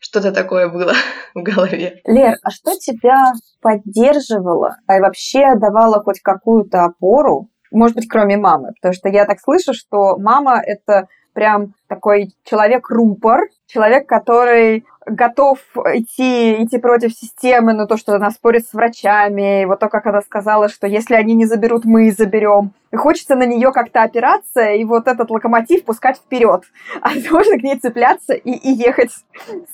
[0.00, 0.92] что-то такое было
[1.34, 2.00] в голове.
[2.04, 8.72] Лер, а что тебя поддерживало, а вообще давало хоть какую-то опору, может быть, кроме мамы?
[8.80, 15.58] Потому что я так слышу, что мама— это прям такой человек-рупор, человек, который готов
[15.94, 20.06] идти, идти против системы, но то, что она спорит с врачами, и вот то, как
[20.06, 22.72] она сказала, что если они не заберут, мы заберем.
[22.92, 26.62] И хочется на нее как-то опираться и вот этот локомотив пускать вперед.
[27.02, 29.10] А можно к ней цепляться и, и ехать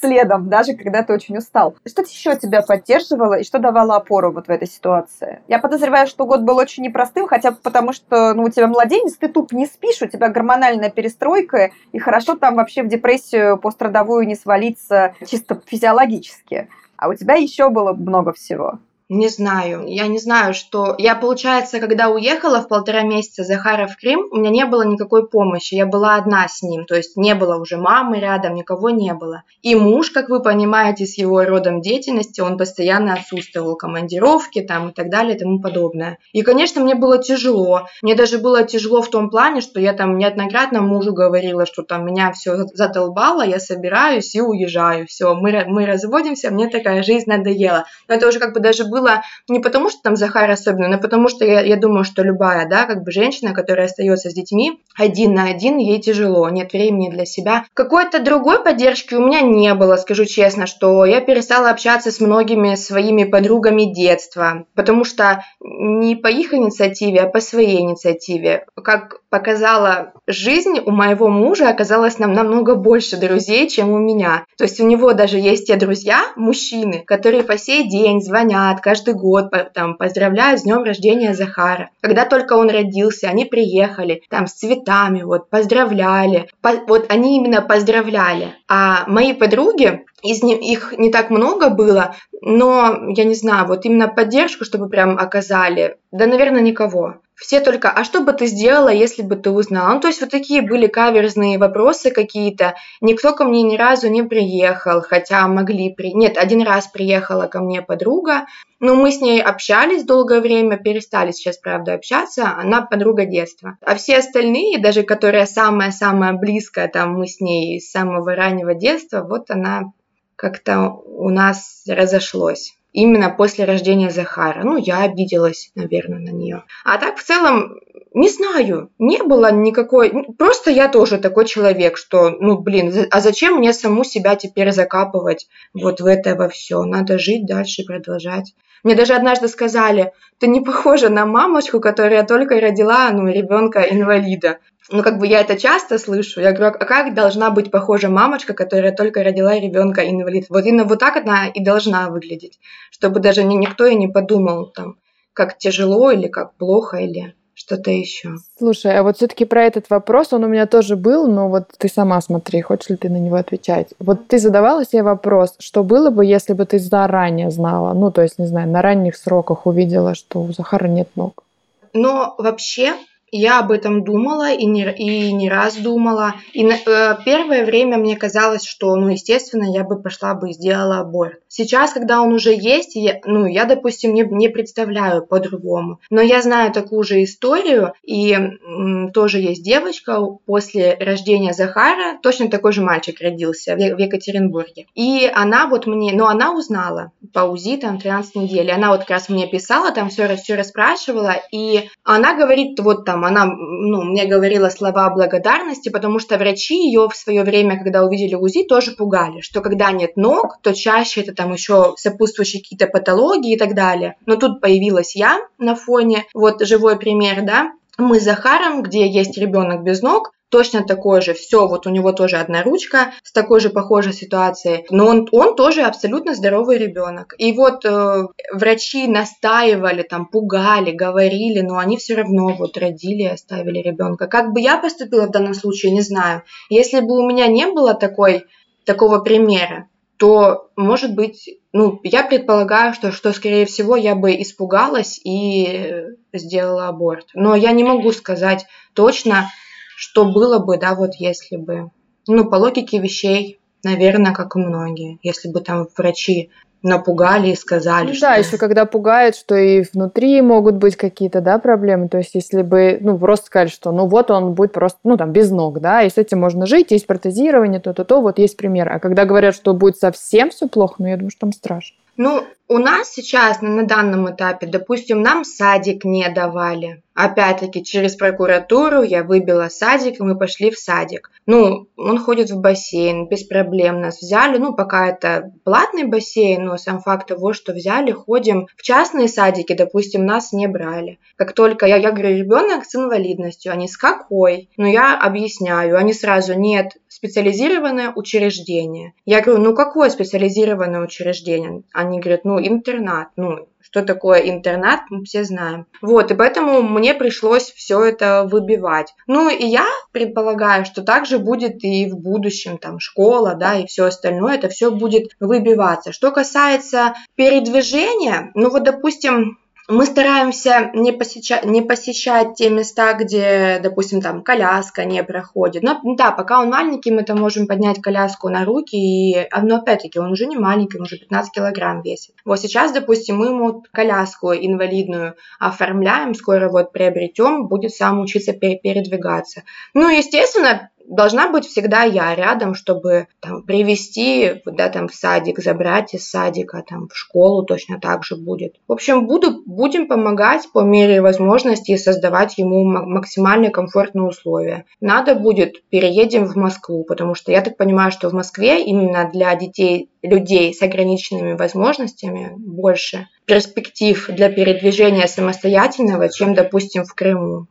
[0.00, 1.76] следом, даже когда ты очень устал.
[1.86, 5.40] Что еще тебя поддерживало и что давало опору вот в этой ситуации?
[5.48, 9.16] Я подозреваю, что год был очень непростым, хотя бы потому, что ну, у тебя младенец,
[9.16, 14.26] ты туп не спишь, у тебя гормональная перестройка, и хорошо там вообще в депрессию пострадовую
[14.26, 16.68] не свалиться чисто физиологически.
[16.96, 18.78] А у тебя еще было много всего.
[19.14, 19.84] Не знаю.
[19.88, 20.94] Я не знаю, что...
[20.96, 25.28] Я, получается, когда уехала в полтора месяца Захара в Крым, у меня не было никакой
[25.28, 25.74] помощи.
[25.74, 26.86] Я была одна с ним.
[26.86, 29.42] То есть не было уже мамы рядом, никого не было.
[29.60, 33.76] И муж, как вы понимаете, с его родом деятельности, он постоянно отсутствовал.
[33.76, 36.16] Командировки там и так далее и тому подобное.
[36.32, 37.82] И, конечно, мне было тяжело.
[38.00, 42.06] Мне даже было тяжело в том плане, что я там неоднократно мужу говорила, что там
[42.06, 45.06] меня все задолбало, я собираюсь и уезжаю.
[45.06, 47.84] Все, мы, мы разводимся, мне такая жизнь надоела.
[48.08, 50.98] Но это уже как бы даже было было не потому, что там Захар особенно, но
[50.98, 54.80] потому что я, я думаю, что любая, да, как бы женщина, которая остается с детьми
[54.96, 57.64] один на один, ей тяжело, нет времени для себя.
[57.74, 62.74] Какой-то другой поддержки у меня не было, скажу честно, что я перестала общаться с многими
[62.76, 68.66] своими подругами детства, потому что не по их инициативе, а по своей инициативе.
[68.82, 74.44] Как показала жизнь, у моего мужа оказалось нам намного больше друзей, чем у меня.
[74.58, 79.14] То есть у него даже есть те друзья, мужчины, которые по сей день звонят, каждый
[79.14, 81.88] год там, поздравляют с днем рождения Захара.
[82.02, 86.50] Когда только он родился, они приехали там с цветами, вот, поздравляли.
[86.60, 88.54] По, вот они именно поздравляли.
[88.68, 93.86] А мои подруги, из них их не так много было, но я не знаю, вот
[93.86, 97.14] именно поддержку, чтобы прям оказали, да, наверное, никого.
[97.42, 99.94] Все только, а что бы ты сделала, если бы ты узнала?
[99.94, 102.76] Ну, то есть вот такие были каверзные вопросы какие-то.
[103.00, 106.12] Никто ко мне ни разу не приехал, хотя могли при...
[106.12, 108.46] Нет, один раз приехала ко мне подруга,
[108.78, 112.46] но мы с ней общались долгое время, перестали сейчас, правда, общаться.
[112.56, 113.76] Она подруга детства.
[113.84, 119.26] А все остальные, даже которая самая-самая близкая, там мы с ней с самого раннего детства,
[119.28, 119.92] вот она
[120.36, 124.62] как-то у нас разошлось именно после рождения Захара.
[124.64, 126.64] Ну, я обиделась, наверное, на нее.
[126.84, 127.80] А так, в целом,
[128.14, 130.12] не знаю, не было никакой...
[130.38, 135.48] Просто я тоже такой человек, что, ну, блин, а зачем мне саму себя теперь закапывать
[135.72, 136.82] вот в это во все?
[136.84, 138.54] Надо жить дальше, продолжать.
[138.82, 144.58] Мне даже однажды сказали, ты не похожа на мамочку, которая только родила, ну, ребенка инвалида.
[144.92, 146.40] Ну, как бы я это часто слышу.
[146.40, 150.46] Я говорю, а как должна быть похожа мамочка, которая только родила ребенка инвалид?
[150.50, 152.58] Вот именно вот так она и должна выглядеть,
[152.90, 154.96] чтобы даже никто и не подумал там,
[155.32, 158.36] как тяжело или как плохо или что-то еще.
[158.58, 161.88] Слушай, а вот все-таки про этот вопрос, он у меня тоже был, но вот ты
[161.88, 163.88] сама смотри, хочешь ли ты на него отвечать.
[163.98, 168.22] Вот ты задавала себе вопрос, что было бы, если бы ты заранее знала, ну, то
[168.22, 171.44] есть, не знаю, на ранних сроках увидела, что у Захара нет ног?
[171.92, 172.94] Но вообще
[173.32, 176.34] я об этом думала и не, и не раз думала.
[176.52, 180.52] И на, э, первое время мне казалось, что, ну, естественно, я бы пошла бы и
[180.52, 181.40] сделала аборт.
[181.48, 185.98] Сейчас, когда он уже есть, я, ну, я, допустим, не, не представляю по-другому.
[186.10, 192.50] Но я знаю такую же историю, и м, тоже есть девочка после рождения Захара, точно
[192.50, 194.86] такой же мальчик родился в, в Екатеринбурге.
[194.94, 198.70] И она вот мне, ну, она узнала по УЗИ, там, 13 недель.
[198.70, 203.21] Она вот как раз мне писала, там все, все расспрашивала, и она говорит, вот там,
[203.24, 208.34] она ну, мне говорила слова благодарности, потому что врачи ее в свое время, когда увидели
[208.34, 213.54] УЗИ, тоже пугали, что когда нет ног, то чаще это там еще сопутствующие какие-то патологии
[213.54, 214.16] и так далее.
[214.26, 219.36] Но тут появилась я на фоне, вот живой пример, да, мы с Захаром, где есть
[219.38, 223.58] ребенок без ног, точно такой же, все, вот у него тоже одна ручка с такой
[223.58, 227.34] же похожей ситуацией, но он, он тоже абсолютно здоровый ребенок.
[227.38, 233.28] И вот э, врачи настаивали, там, пугали, говорили, но они все равно вот родили и
[233.28, 234.26] оставили ребенка.
[234.26, 236.42] Как бы я поступила в данном случае, не знаю.
[236.68, 238.44] Если бы у меня не было такой,
[238.84, 239.88] такого примера,
[240.18, 246.88] то, может быть, ну, я предполагаю, что, что, скорее всего, я бы испугалась и сделала
[246.88, 247.28] аборт.
[247.34, 249.48] Но я не могу сказать точно,
[249.96, 251.90] что было бы, да, вот если бы.
[252.26, 255.18] Ну, по логике вещей, наверное, как и многие.
[255.22, 256.50] Если бы там врачи
[256.82, 258.22] напугали и сказали, ну, что...
[258.22, 262.08] Да, еще когда пугают, что и внутри могут быть какие-то, да, проблемы.
[262.08, 265.32] То есть, если бы, ну, просто сказали, что, ну, вот он будет просто, ну, там,
[265.32, 268.88] без ног, да, и с этим можно жить, есть протезирование, то-то-то, вот есть пример.
[268.88, 271.96] А когда говорят, что будет совсем все плохо, ну, я думаю, что там страшно.
[272.16, 277.02] Ну, у нас сейчас на данном этапе, допустим, нам садик не давали.
[277.14, 281.30] Опять-таки, через прокуратуру я выбила садик, и мы пошли в садик.
[281.44, 284.56] Ну, он ходит в бассейн, без проблем нас взяли.
[284.56, 289.74] Ну, пока это платный бассейн, но сам факт того, что взяли, ходим в частные садики,
[289.74, 291.18] допустим, нас не брали.
[291.36, 294.70] Как только я, я говорю, ребенок с инвалидностью, они с какой?
[294.78, 299.12] Ну, я объясняю, они сразу, нет, специализированное учреждение.
[299.26, 301.82] Я говорю, ну, какое специализированное учреждение?
[301.92, 303.28] Они говорят, ну, интернат.
[303.36, 305.86] Ну, что такое интернат, мы все знаем.
[306.00, 309.14] Вот, и поэтому мне пришлось все это выбивать.
[309.26, 314.04] Ну, и я предполагаю, что также будет и в будущем, там, школа, да, и все
[314.04, 316.12] остальное, это все будет выбиваться.
[316.12, 319.58] Что касается передвижения, ну, вот, допустим,
[319.92, 325.82] мы стараемся не посещать, не посещать те места, где, допустим, там коляска не проходит.
[325.82, 330.18] Но да, пока он маленький, мы там можем поднять коляску на руки, и, но опять-таки
[330.18, 332.34] он уже не маленький, он уже 15 килограмм весит.
[332.44, 339.62] Вот сейчас, допустим, мы ему коляску инвалидную оформляем, скоро вот приобретем, будет сам учиться передвигаться.
[339.94, 346.14] Ну, естественно, должна быть всегда я рядом, чтобы там, привести, да, там, в садик, забрать
[346.14, 348.76] из садика, там, в школу точно так же будет.
[348.88, 354.84] В общем, буду, будем помогать по мере возможности создавать ему максимально комфортные условия.
[355.00, 359.54] Надо будет, переедем в Москву, потому что я так понимаю, что в Москве именно для
[359.54, 367.66] детей, людей с ограниченными возможностями больше перспектив для передвижения самостоятельного, чем, допустим, в Крыму.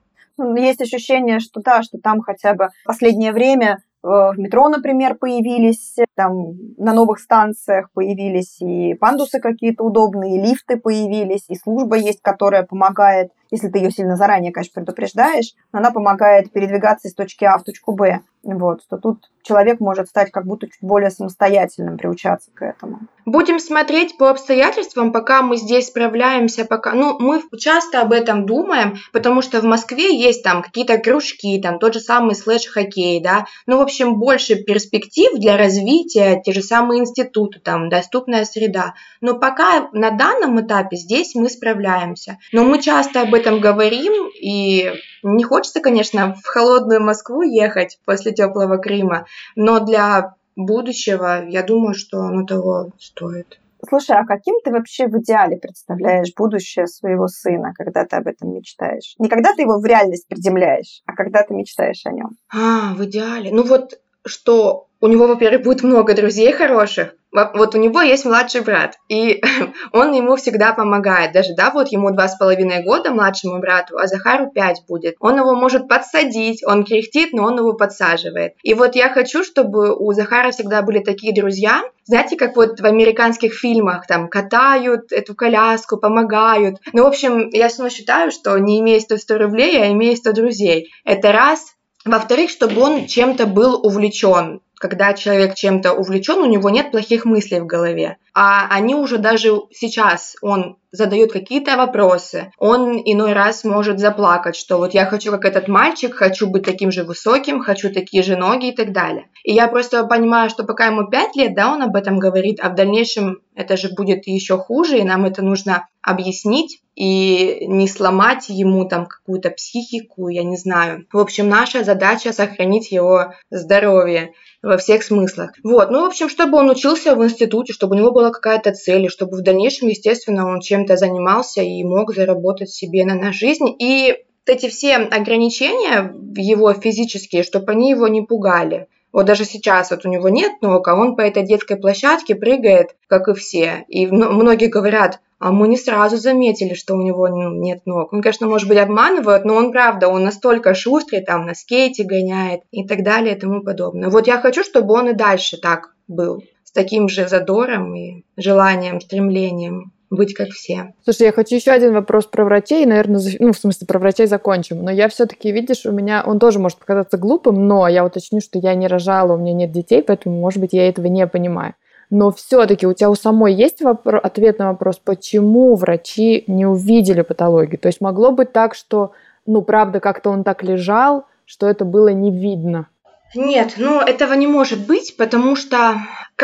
[0.55, 5.95] Есть ощущение, что да, что там хотя бы последнее время э, в метро, например, появились,
[6.15, 12.21] там на новых станциях появились и пандусы какие-то удобные, и лифты появились, и служба есть,
[12.21, 17.57] которая помогает если ты ее сильно заранее, конечно, предупреждаешь, она помогает передвигаться из точки А
[17.57, 18.21] в точку Б.
[18.43, 23.01] Вот, что тут человек может стать как будто чуть более самостоятельным, приучаться к этому.
[23.25, 26.93] Будем смотреть по обстоятельствам, пока мы здесь справляемся, пока...
[26.93, 31.77] Ну, мы часто об этом думаем, потому что в Москве есть там какие-то кружки, там
[31.77, 37.01] тот же самый слэш-хоккей, да, ну, в общем, больше перспектив для развития, те же самые
[37.01, 38.95] институты, там, доступная среда.
[39.21, 42.39] Но пока на данном этапе здесь мы справляемся.
[42.51, 44.91] Но мы часто об этом говорим, и
[45.23, 49.25] не хочется, конечно, в холодную Москву ехать после теплого Крыма,
[49.55, 53.59] но для будущего, я думаю, что оно того стоит.
[53.87, 58.53] Слушай, а каким ты вообще в идеале представляешь будущее своего сына, когда ты об этом
[58.53, 59.15] мечтаешь?
[59.17, 62.37] Не когда ты его в реальность приземляешь, а когда ты мечтаешь о нем.
[62.53, 63.49] А, в идеале.
[63.51, 68.61] Ну вот, что у него, во-первых, будет много друзей хороших, вот у него есть младший
[68.61, 69.41] брат, и
[69.93, 71.31] он ему всегда помогает.
[71.31, 75.15] Даже, да, вот ему два с половиной года младшему брату, а Захару пять будет.
[75.19, 78.53] Он его может подсадить, он кряхтит, но он его подсаживает.
[78.63, 82.85] И вот я хочу, чтобы у Захара всегда были такие друзья, знаете, как вот в
[82.85, 86.77] американских фильмах, там, катают эту коляску, помогают.
[86.91, 90.91] Ну, в общем, я снова считаю, что не имея 100 рублей, а имея 100 друзей.
[91.05, 91.75] Это раз.
[92.03, 97.59] Во-вторых, чтобы он чем-то был увлечен когда человек чем-то увлечен, у него нет плохих мыслей
[97.59, 98.17] в голове.
[98.33, 104.77] А они уже даже сейчас, он задает какие-то вопросы, он иной раз может заплакать, что
[104.77, 108.69] вот я хочу как этот мальчик, хочу быть таким же высоким, хочу такие же ноги
[108.69, 109.27] и так далее.
[109.43, 112.69] И я просто понимаю, что пока ему 5 лет, да, он об этом говорит, а
[112.69, 118.49] в дальнейшем это же будет еще хуже, и нам это нужно объяснить и не сломать
[118.49, 121.05] ему там какую-то психику, я не знаю.
[121.11, 125.51] В общем, наша задача сохранить его здоровье во всех смыслах.
[125.63, 129.09] Вот, ну, в общем, чтобы он учился в институте, чтобы у него была какая-то цель,
[129.09, 133.65] чтобы в дальнейшем, естественно, он чем-то занимался и мог заработать себе на, на жизнь.
[133.79, 138.87] И эти все ограничения его физические, чтобы они его не пугали.
[139.11, 142.95] Вот даже сейчас вот у него нет ног, а он по этой детской площадке прыгает,
[143.07, 143.85] как и все.
[143.89, 148.13] И многие говорят, а мы не сразу заметили, что у него ну, нет ног.
[148.13, 152.61] Он, конечно, может быть, обманывает, но он, правда, он настолько шустрый, там, на скейте гоняет
[152.69, 154.09] и так далее и тому подобное.
[154.09, 159.01] Вот я хочу, чтобы он и дальше так был, с таким же задором и желанием,
[159.01, 160.93] стремлением быть как все.
[161.03, 164.81] Слушай, я хочу еще один вопрос про врачей, наверное, ну, в смысле, про врачей закончим.
[164.81, 168.57] Но я все-таки, видишь, у меня, он тоже может показаться глупым, но я уточню, что
[168.57, 171.75] я не рожала, у меня нет детей, поэтому, может быть, я этого не понимаю.
[172.09, 177.21] Но все-таки у тебя у самой есть вопрос, ответ на вопрос, почему врачи не увидели
[177.21, 177.79] патологию?
[177.79, 179.11] То есть могло быть так, что,
[179.45, 182.87] ну, правда, как-то он так лежал, что это было не видно.
[183.33, 186.01] Нет, ну этого не может быть, потому что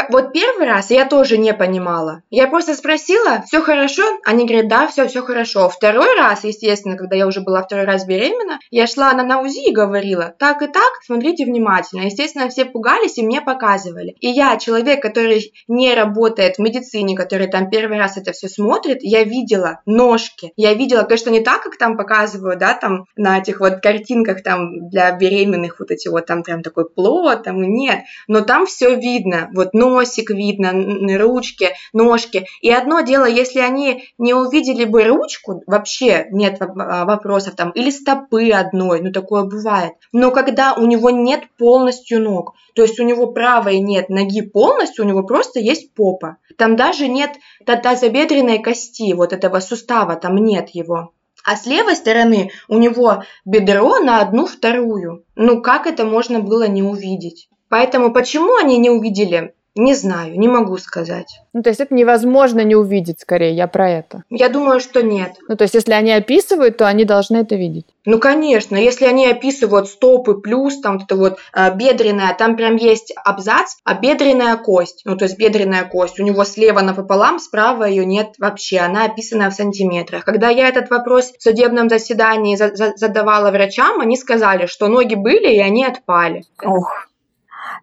[0.09, 2.21] вот первый раз я тоже не понимала.
[2.29, 4.03] Я просто спросила, все хорошо?
[4.23, 5.69] Они говорят, да, все, все хорошо.
[5.69, 9.69] Второй раз, естественно, когда я уже была второй раз беременна, я шла на, на УЗИ
[9.69, 12.01] и говорила, так и так, смотрите внимательно.
[12.01, 14.15] Естественно, все пугались и мне показывали.
[14.19, 18.99] И я, человек, который не работает в медицине, который там первый раз это все смотрит,
[19.01, 20.51] я видела ножки.
[20.55, 24.89] Я видела, конечно, не так, как там показывают, да, там на этих вот картинках там
[24.89, 28.03] для беременных вот эти вот там прям такой плод, там нет.
[28.27, 29.49] Но там все видно.
[29.53, 30.71] Вот носик видно,
[31.17, 32.45] ручки, ножки.
[32.61, 37.89] И одно дело, если они не увидели бы ручку, вообще нет а, вопросов там, или
[37.89, 39.93] стопы одной, ну такое бывает.
[40.11, 45.05] Но когда у него нет полностью ног, то есть у него правой нет ноги полностью,
[45.05, 46.37] у него просто есть попа.
[46.57, 47.31] Там даже нет
[47.65, 51.11] тазобедренной кости, вот этого сустава, там нет его.
[51.43, 55.23] А с левой стороны у него бедро на одну вторую.
[55.35, 57.47] Ну как это можно было не увидеть?
[57.69, 59.53] Поэтому почему они не увидели?
[59.77, 61.41] Не знаю, не могу сказать.
[61.53, 64.23] Ну, то есть это невозможно не увидеть, скорее, я про это.
[64.29, 65.33] Я думаю, что нет.
[65.47, 67.85] Ну, то есть если они описывают, то они должны это видеть.
[68.05, 72.75] Ну, конечно, если они описывают стопы плюс, там вот это вот э, бедренная, там прям
[72.75, 77.83] есть абзац, а бедренная кость, ну, то есть бедренная кость, у него слева напополам, справа
[77.83, 80.25] ее нет вообще, она описана в сантиметрах.
[80.25, 85.15] Когда я этот вопрос в судебном заседании за за задавала врачам, они сказали, что ноги
[85.15, 86.43] были, и они отпали.
[86.63, 87.07] Ох.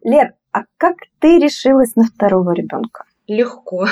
[0.02, 3.04] Лер, а как ты решилась на второго ребенка?
[3.26, 3.86] Легко.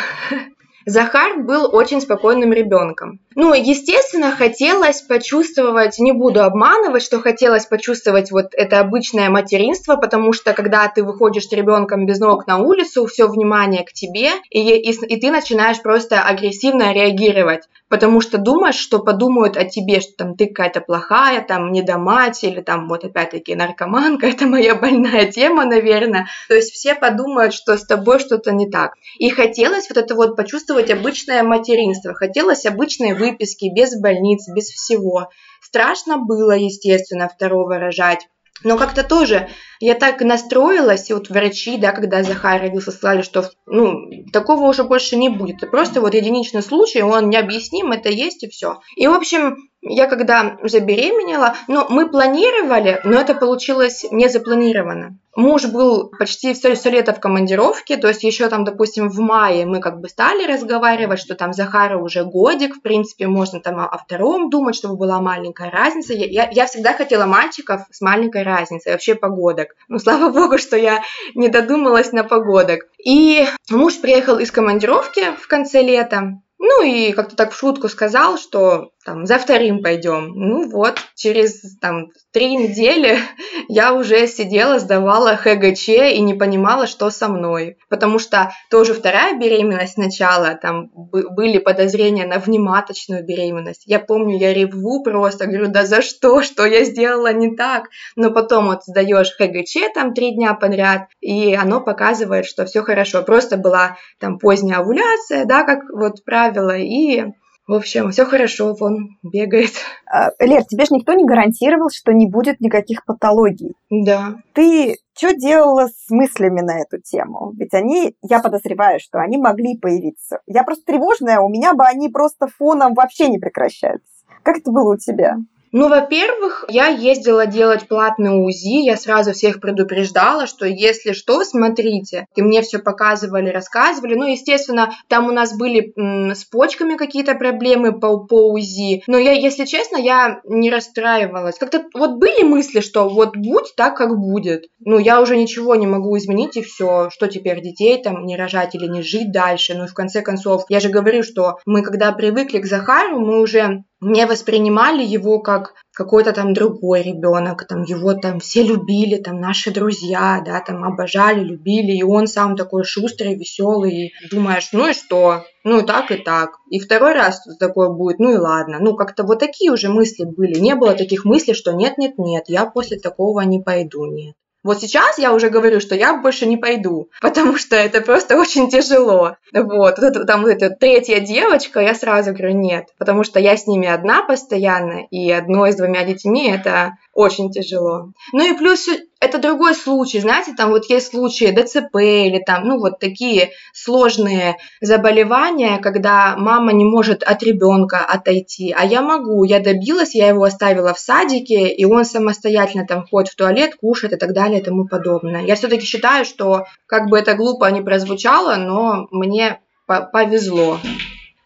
[0.87, 3.21] Захар был очень спокойным ребенком.
[3.35, 10.33] Ну, естественно, хотелось почувствовать, не буду обманывать, что хотелось почувствовать вот это обычное материнство, потому
[10.33, 14.61] что когда ты выходишь с ребенком без ног на улицу, все внимание к тебе, и,
[14.61, 20.13] и, и ты начинаешь просто агрессивно реагировать, потому что думаешь, что подумают о тебе, что
[20.17, 25.65] там ты какая-то плохая, там недомать, или там вот опять-таки наркоманка, это моя больная тема,
[25.65, 26.27] наверное.
[26.49, 28.95] То есть все подумают, что с тобой что-то не так.
[29.19, 35.29] И хотелось вот это вот почувствовать обычное материнство, хотелось обычной выписки, без больниц, без всего.
[35.61, 38.29] Страшно было, естественно, второго рожать.
[38.65, 39.49] Но как-то тоже
[39.81, 44.85] я так настроилась, и вот врачи, да, когда Захар родился, сказали, что ну, такого уже
[44.85, 45.57] больше не будет.
[45.57, 48.81] Это просто вот единичный случай, он необъясним, это есть и все.
[48.97, 55.19] И, в общем, Я когда забеременела, ну, мы планировали, но это получилось не запланировано.
[55.35, 59.65] Муж был почти все, все лето в командировке, то есть еще там, допустим, в мае
[59.65, 63.87] мы как бы стали разговаривать, что там Захара уже годик, в принципе, можно там о,
[63.87, 66.13] о втором думать, чтобы была маленькая разница.
[66.13, 69.75] Я, я, я всегда хотела мальчиков с маленькой разницей, вообще погодок.
[69.89, 71.03] Ну, слава богу, что я
[71.35, 72.87] не додумалась на погодок.
[73.03, 78.39] И муж приехал из командировки в конце лета, ну и как-то так в шутку сказал,
[78.39, 80.33] что там, за вторым пойдем.
[80.35, 83.19] Ну вот, через там три недели
[83.69, 87.79] я уже сидела, сдавала ХГЧ и не понимала, что со мной.
[87.89, 93.83] Потому что тоже вторая беременность сначала, там были подозрения на внематочную беременность.
[93.87, 97.89] Я помню, я реву просто, говорю, да за что, что я сделала не так?
[98.15, 103.23] Но потом вот сдаешь ХГЧ там три дня подряд, и оно показывает, что все хорошо.
[103.23, 107.25] Просто была там поздняя овуляция, да, как вот правило, и
[107.69, 109.71] в общем, все хорошо, он бегает.
[110.07, 113.75] А, Лер, тебе же никто не гарантировал, что не будет никаких патологий.
[113.89, 114.35] Да.
[114.53, 117.53] Ты что делала с мыслями на эту тему?
[117.57, 120.41] Ведь они, я подозреваю, что они могли появиться.
[120.47, 124.07] Я просто тревожная, у меня бы они просто фоном вообще не прекращаются.
[124.43, 125.37] Как это было у тебя?
[125.73, 132.27] Ну, во-первых, я ездила делать платные УЗИ, я сразу всех предупреждала, что если что, смотрите.
[132.37, 134.15] И мне все показывали, рассказывали.
[134.15, 139.03] Ну, естественно, там у нас были м, с почками какие-то проблемы по, по УЗИ.
[139.07, 141.57] Но я, если честно, я не расстраивалась.
[141.57, 144.67] Как-то вот были мысли, что вот будь так, как будет.
[144.81, 147.09] Ну, я уже ничего не могу изменить, и все.
[147.11, 149.75] Что теперь, детей там не рожать или не жить дальше?
[149.75, 153.41] Ну, и в конце концов, я же говорю, что мы когда привыкли к Захару, мы
[153.41, 159.41] уже не воспринимали его как какой-то там другой ребенок, там его там все любили, там
[159.41, 164.89] наши друзья, да, там обожали, любили, и он сам такой шустрый, веселый, и думаешь, ну
[164.89, 168.79] и что, ну и так и так, и второй раз такое будет, ну и ладно,
[168.81, 172.99] ну как-то вот такие уже мысли были, не было таких мыслей, что нет-нет-нет, я после
[172.99, 174.35] такого не пойду, нет.
[174.63, 178.71] Вот сейчас я уже говорю, что я больше не пойду, потому что это просто очень
[178.71, 179.37] тяжело.
[179.53, 183.67] Вот, вот там вот эта третья девочка, я сразу говорю нет, потому что я с
[183.67, 188.13] ними одна постоянно, и одной с двумя детьми это очень тяжело.
[188.33, 188.89] Ну и плюс
[189.23, 194.57] это другой случай, знаете, там вот есть случаи ДЦП или там, ну вот такие сложные
[194.81, 200.43] заболевания, когда мама не может от ребенка отойти, а я могу, я добилась, я его
[200.43, 204.65] оставила в садике, и он самостоятельно там ходит в туалет, кушает и так далее и
[204.65, 205.43] тому подобное.
[205.43, 210.81] Я все-таки считаю, что как бы это глупо не прозвучало, но мне повезло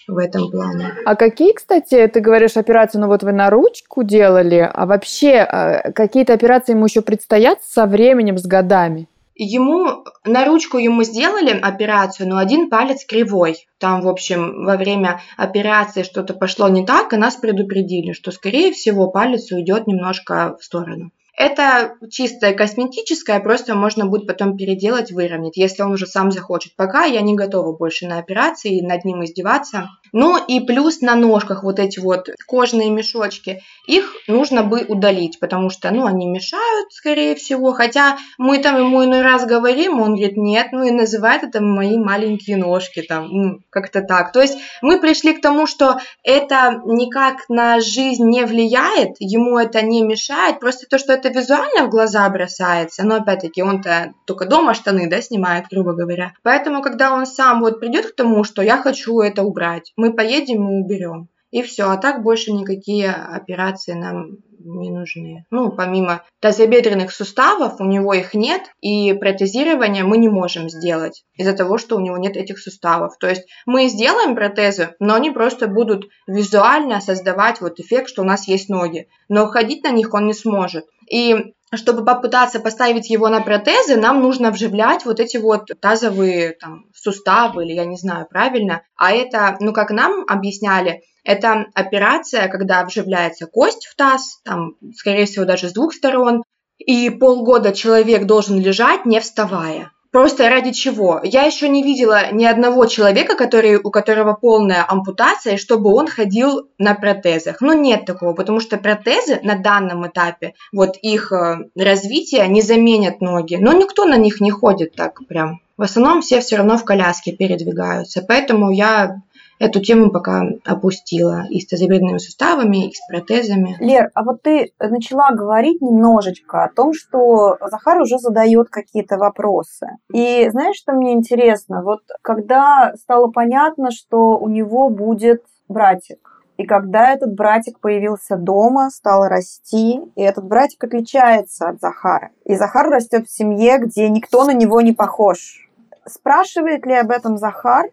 [0.08, 0.94] в этом плане.
[1.04, 5.92] А какие, кстати, ты говоришь операции, ну вот вы на ручку делали, а вообще а,
[5.92, 9.08] какие-то операции ему еще предстоят со временем, с годами?
[9.38, 13.66] Ему на ручку ему сделали операцию, но один палец кривой.
[13.78, 18.72] Там, в общем, во время операции что-то пошло не так, и нас предупредили, что, скорее
[18.72, 21.10] всего, палец уйдет немножко в сторону.
[21.36, 26.74] Это чистое косметическое, просто можно будет потом переделать, выровнять, если он уже сам захочет.
[26.76, 29.90] Пока я не готова больше на операции над ним издеваться.
[30.12, 35.70] Ну и плюс на ножках вот эти вот кожные мешочки, их нужно бы удалить, потому
[35.70, 37.72] что, ну, они мешают, скорее всего.
[37.72, 41.98] Хотя мы там ему иной раз говорим, он говорит, нет, ну и называет это мои
[41.98, 44.32] маленькие ножки, там, ну, как-то так.
[44.32, 49.82] То есть мы пришли к тому, что это никак на жизнь не влияет, ему это
[49.82, 54.74] не мешает, просто то, что это визуально в глаза бросается, но опять-таки он-то только дома
[54.74, 56.32] штаны, да, снимает, грубо говоря.
[56.42, 60.68] Поэтому, когда он сам вот придет к тому, что я хочу это убрать, мы поедем
[60.68, 61.28] и уберем.
[61.50, 65.44] И все, а так больше никакие операции нам не нужны.
[65.50, 71.52] Ну, помимо тазобедренных суставов, у него их нет, и протезирование мы не можем сделать из-за
[71.52, 73.16] того, что у него нет этих суставов.
[73.18, 78.26] То есть мы сделаем протезы, но они просто будут визуально создавать вот эффект, что у
[78.26, 79.08] нас есть ноги.
[79.28, 80.84] Но ходить на них он не сможет.
[81.08, 86.86] И чтобы попытаться поставить его на протезы, нам нужно вживлять вот эти вот тазовые там,
[87.06, 88.82] суставы, или я не знаю правильно.
[88.96, 95.26] А это, ну как нам объясняли, это операция, когда вживляется кость в таз, там, скорее
[95.26, 96.42] всего, даже с двух сторон,
[96.78, 99.90] и полгода человек должен лежать, не вставая.
[100.16, 101.20] Просто ради чего?
[101.22, 106.70] Я еще не видела ни одного человека, который, у которого полная ампутация, чтобы он ходил
[106.78, 107.60] на протезах.
[107.60, 113.20] Ну, нет такого, потому что протезы на данном этапе, вот их э, развитие не заменят
[113.20, 113.56] ноги.
[113.56, 115.60] Но никто на них не ходит так прям.
[115.76, 118.24] В основном все все равно в коляске передвигаются.
[118.26, 119.20] Поэтому я
[119.58, 123.76] эту тему пока опустила и с тазобедренными суставами, и с протезами.
[123.80, 129.88] Лер, а вот ты начала говорить немножечко о том, что Захар уже задает какие-то вопросы.
[130.12, 131.82] И знаешь, что мне интересно?
[131.82, 138.90] Вот когда стало понятно, что у него будет братик, И когда этот братик появился дома,
[138.90, 142.30] стал расти, и этот братик отличается от Захара.
[142.44, 145.65] И Захар растет в семье, где никто на него не похож.
[146.06, 147.86] Спрашивает ли об этом Захар?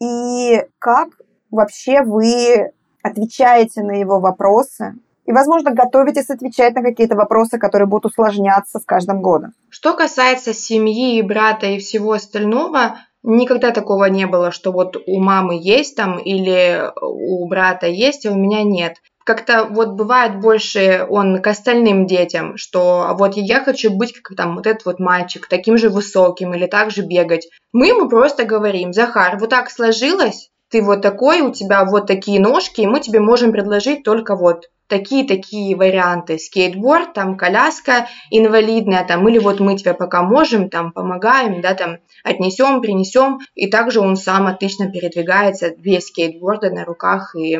[0.00, 1.08] И как
[1.50, 4.94] вообще вы отвечаете на его вопросы?
[5.24, 9.54] И, возможно, готовитесь отвечать на какие-то вопросы, которые будут усложняться с каждым годом.
[9.68, 12.98] Что касается семьи, брата и всего остального,
[13.28, 18.30] Никогда такого не было, что вот у мамы есть там или у брата есть, а
[18.30, 18.98] у меня нет.
[19.26, 24.36] Как-то вот бывает больше он к остальным детям, что а вот я хочу быть как
[24.36, 27.48] там вот этот вот мальчик, таким же высоким или так же бегать.
[27.72, 32.40] Мы ему просто говорим, Захар, вот так сложилось, ты вот такой, у тебя вот такие
[32.40, 36.38] ножки, и мы тебе можем предложить только вот такие-такие варианты.
[36.38, 41.98] Скейтборд, там коляска инвалидная, там, или вот мы тебе пока можем, там, помогаем, да, там,
[42.22, 43.40] отнесем, принесем.
[43.56, 47.58] И также он сам отлично передвигается без скейтборда на руках и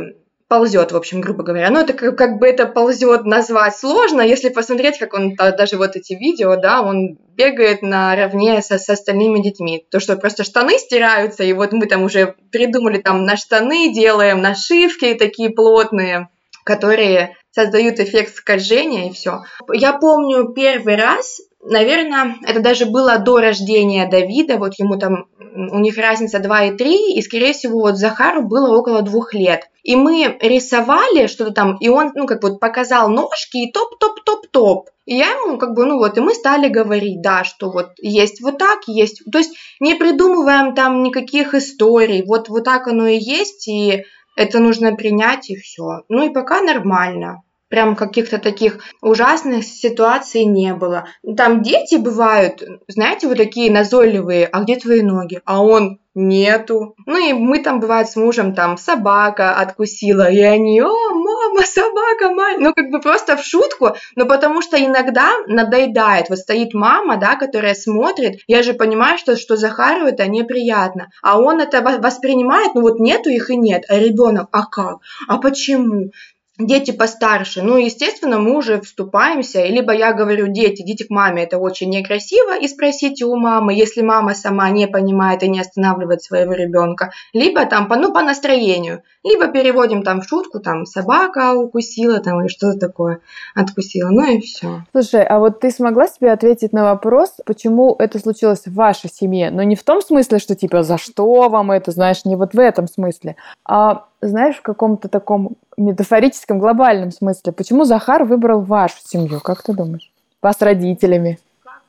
[0.48, 1.70] ползет, в общем, грубо говоря.
[1.70, 5.96] Ну, это как, как бы это ползет назвать сложно, если посмотреть, как он, даже вот
[5.96, 9.84] эти видео, да, он бегает наравне со, с остальными детьми.
[9.90, 14.40] То, что просто штаны стираются, и вот мы там уже придумали там на штаны делаем,
[14.40, 16.28] нашивки такие плотные
[16.66, 19.44] которые создают эффект скольжения и все.
[19.72, 25.78] Я помню первый раз, наверное, это даже было до рождения Давида, вот ему там, у
[25.78, 29.70] них разница 2 и 3, и, скорее всего, вот Захару было около двух лет.
[29.86, 34.90] И мы рисовали что-то там, и он, ну, как вот показал ножки и топ-топ-топ-топ.
[35.04, 38.40] И я ему как бы, ну вот, и мы стали говорить, да, что вот есть
[38.40, 43.16] вот так, есть, то есть не придумываем там никаких историй, вот, вот так оно и
[43.16, 44.02] есть, и
[44.36, 46.02] это нужно принять и все.
[46.08, 47.44] Ну и пока нормально.
[47.68, 51.06] Прям каких-то таких ужасных ситуаций не было.
[51.36, 55.40] Там дети бывают, знаете, вот такие назойливые, а где твои ноги?
[55.44, 56.96] А он нету.
[57.06, 62.30] Ну и мы там, бывает, с мужем, там, собака откусила, и они, о, мама, собака,
[62.34, 62.58] мать.
[62.58, 66.28] Ну, как бы просто в шутку, но потому что иногда надоедает.
[66.30, 71.38] Вот стоит мама, да, которая смотрит, я же понимаю, что, что Захару это неприятно, а
[71.38, 74.98] он это воспринимает, ну вот нету их и нет, а ребенок, а как,
[75.28, 76.10] а почему?
[76.58, 81.58] Дети постарше, ну, естественно, мы уже вступаемся, либо я говорю, дети, идите к маме, это
[81.58, 86.52] очень некрасиво, и спросите у мамы, если мама сама не понимает и не останавливает своего
[86.52, 92.20] ребенка, либо там, по, ну, по настроению, либо переводим там в шутку, там, собака укусила,
[92.20, 93.20] там, или что-то такое
[93.54, 94.84] откусила, ну и все.
[94.92, 99.50] Слушай, а вот ты смогла себе ответить на вопрос, почему это случилось в вашей семье,
[99.50, 102.58] но не в том смысле, что, типа, за что вам это, знаешь, не вот в
[102.58, 107.52] этом смысле, а знаешь, в каком-то таком метафорическом, глобальном смысле.
[107.52, 110.10] Почему Захар выбрал вашу семью, как ты думаешь?
[110.42, 111.38] Вас родителями?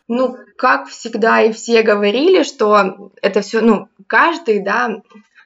[0.07, 5.01] Ну, как всегда и все говорили, что это все, ну, каждый, да,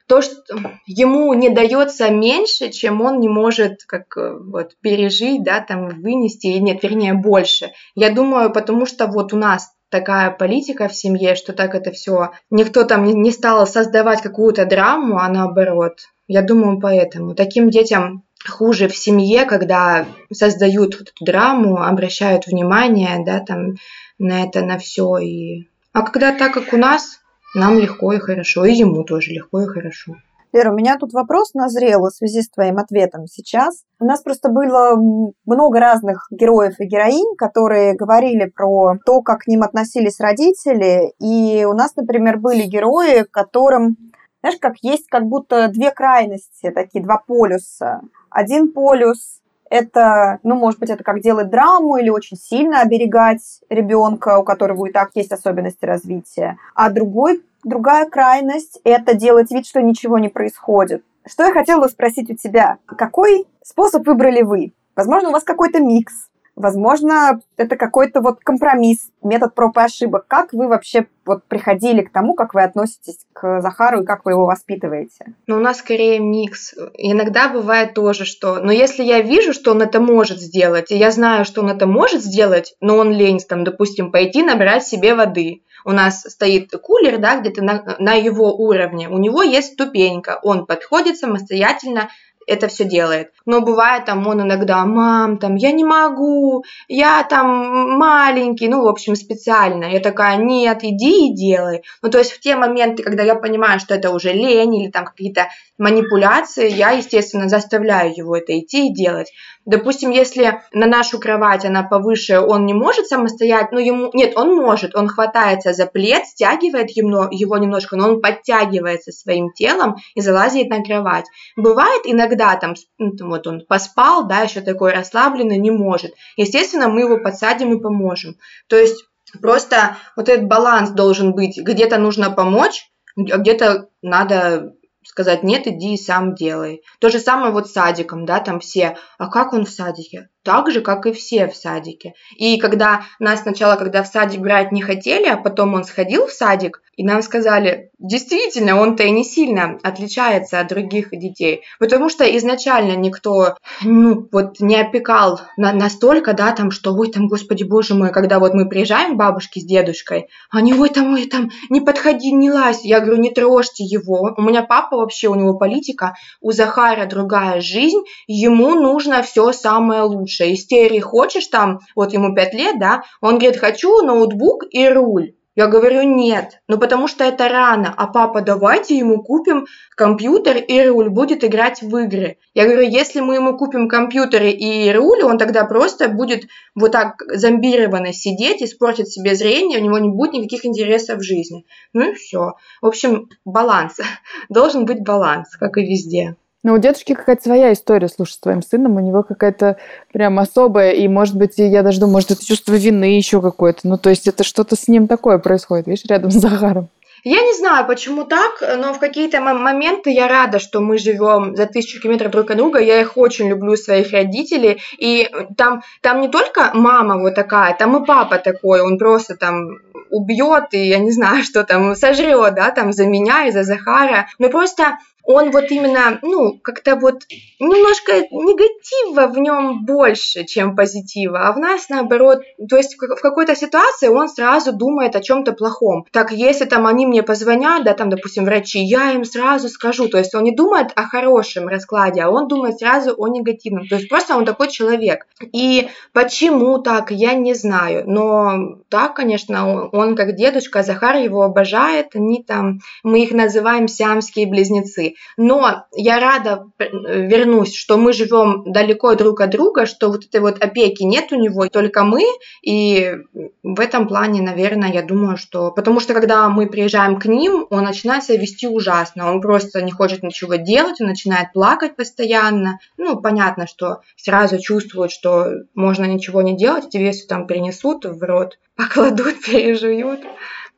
[0.06, 0.42] то, что
[0.86, 6.58] ему не дается меньше, чем он не может как вот пережить, да, там вынести, или
[6.58, 7.72] нет, вернее, больше.
[7.94, 12.32] Я думаю, потому что вот у нас такая политика в семье, что так это все,
[12.50, 15.98] никто там не стал создавать какую-то драму, а наоборот.
[16.32, 17.34] Я думаю, поэтому.
[17.34, 23.74] Таким детям хуже в семье, когда создают вот эту драму, обращают внимание, да, там,
[24.18, 25.18] на это, на все.
[25.18, 25.68] И...
[25.92, 27.18] А когда так, как у нас,
[27.54, 30.14] нам легко и хорошо, и ему тоже легко и хорошо.
[30.54, 33.84] Лера, у меня тут вопрос назрел в связи с твоим ответом сейчас.
[34.00, 34.96] У нас просто было
[35.44, 41.12] много разных героев и героинь, которые говорили про то, как к ним относились родители.
[41.20, 44.11] И у нас, например, были герои, которым
[44.42, 48.02] знаешь, как есть как будто две крайности, такие два полюса.
[48.28, 49.40] Один полюс
[49.72, 54.84] это, ну, может быть, это как делать драму или очень сильно оберегать ребенка, у которого
[54.84, 56.58] и так есть особенности развития.
[56.74, 61.02] А другой, другая крайность– это делать вид, что ничего не происходит.
[61.24, 62.76] Что я хотела спросить у тебя?
[62.84, 64.72] Какой способ выбрали вы?
[64.94, 66.28] Возможно, у вас какой-то микс.
[66.54, 70.26] Возможно, это какой-то вот компромисс, метод проб и ошибок.
[70.28, 74.32] Как вы вообще вот приходили к тому, как вы относитесь к Захару и как вы
[74.32, 75.34] его воспитываете?
[75.46, 76.74] Ну, у нас скорее микс.
[76.94, 78.56] Иногда бывает тоже, что...
[78.56, 81.86] Но если я вижу, что он это может сделать, и я знаю, что он это
[81.86, 87.18] может сделать, но он лень, там, допустим, пойти набрать себе воды, у нас стоит кулер,
[87.18, 92.08] да, где-то на, на его уровне, у него есть ступенька, он подходит самостоятельно,
[92.46, 93.30] это все делает.
[93.46, 98.88] Но бывает там он иногда, мам, там, я не могу, я там маленький, ну, в
[98.88, 99.84] общем, специально.
[99.84, 101.82] Я такая, нет, иди и делай.
[102.02, 105.04] Ну, то есть в те моменты, когда я понимаю, что это уже лень или там
[105.04, 109.32] какие-то манипуляции, я, естественно, заставляю его это идти и делать.
[109.64, 114.56] Допустим, если на нашу кровать она повыше, он не может самостоятельно, ну, ему, нет, он
[114.56, 120.68] может, он хватается за плед, стягивает его, немножко, но он подтягивается своим телом и залазит
[120.68, 121.26] на кровать.
[121.56, 126.12] Бывает иногда там, ну, вот он поспал, да, еще такой расслабленный, не может.
[126.36, 128.36] Естественно, мы его подсадим и поможем.
[128.68, 129.04] То есть
[129.40, 131.58] просто вот этот баланс должен быть.
[131.58, 134.74] Где-то нужно помочь, а где-то надо
[135.04, 136.82] сказать, нет, иди и сам делай.
[137.00, 140.28] То же самое вот с садиком, да, там все, а как он в садике?
[140.42, 142.14] Так же, как и все в садике.
[142.36, 146.32] И когда нас сначала, когда в садик брать не хотели, а потом он сходил в
[146.32, 152.24] садик, и нам сказали, действительно, он-то и не сильно отличается от других детей, потому что
[152.36, 157.94] изначально никто, ну, вот не опекал на, настолько, да, там, что, ой, там, господи, боже
[157.94, 161.80] мой, когда вот мы приезжаем к бабушке с дедушкой, они, ой, там, ой, там, не
[161.80, 164.34] подходи, не лазь, я говорю, не трожьте его.
[164.36, 170.02] У меня папа вообще, у него политика, у Захара другая жизнь, ему нужно все самое
[170.02, 170.52] лучшее лучше.
[170.52, 175.34] Истерии хочешь там, вот ему 5 лет, да, он говорит, хочу ноутбук и руль.
[175.54, 180.86] Я говорю, нет, ну потому что это рано, а папа, давайте ему купим компьютер и
[180.86, 182.38] руль, будет играть в игры.
[182.54, 187.22] Я говорю, если мы ему купим компьютер и руль, он тогда просто будет вот так
[187.28, 191.66] зомбированно сидеть, испортит себе зрение, у него не будет никаких интересов в жизни.
[191.92, 192.54] Ну и все.
[192.80, 193.98] В общем, баланс.
[194.48, 196.34] Должен быть баланс, как и везде.
[196.62, 199.78] Но у дедушки какая-то своя история, слушай, с твоим сыном, у него какая-то
[200.12, 203.80] прям особая, и, может быть, я даже думаю, может, это чувство вины еще какое-то.
[203.84, 206.88] Ну, то есть это что-то с ним такое происходит, видишь, рядом с Захаром.
[207.24, 211.66] Я не знаю, почему так, но в какие-то моменты я рада, что мы живем за
[211.66, 212.80] тысячу километров друг от друга.
[212.80, 214.80] Я их очень люблю, своих родителей.
[214.98, 219.78] И там, там не только мама вот такая, там и папа такой, он просто там
[220.10, 224.28] убьет и я не знаю, что там сожрет, да, там за меня и за Захара.
[224.38, 227.22] Но просто он вот именно, ну, как-то вот
[227.60, 233.54] немножко негатива в нем больше, чем позитива, а в нас наоборот, то есть в какой-то
[233.54, 236.06] ситуации он сразу думает о чем-то плохом.
[236.10, 240.18] Так, если там они мне позвонят, да, там, допустим, врачи, я им сразу скажу, то
[240.18, 244.08] есть он не думает о хорошем раскладе, а он думает сразу о негативном, то есть
[244.08, 245.26] просто он такой человек.
[245.52, 251.42] И почему так, я не знаю, но да, конечно, он, он как дедушка, Захар его
[251.42, 256.86] обожает, они там, мы их называем сиамские близнецы, но я рада, э,
[257.26, 261.36] вернусь, что мы живем далеко друг от друга, что вот этой вот опеки нет у
[261.36, 262.22] него, только мы,
[262.62, 263.16] и
[263.62, 265.70] в этом плане, наверное, я думаю, что...
[265.70, 269.92] Потому что когда мы приезжаем к ним, он начинает себя вести ужасно, он просто не
[269.92, 272.78] хочет ничего делать, он начинает плакать постоянно.
[272.96, 278.22] Ну, понятно, что сразу чувствует, что можно ничего не делать, тебе все там принесут в
[278.22, 280.20] рот, покладут, пережуют.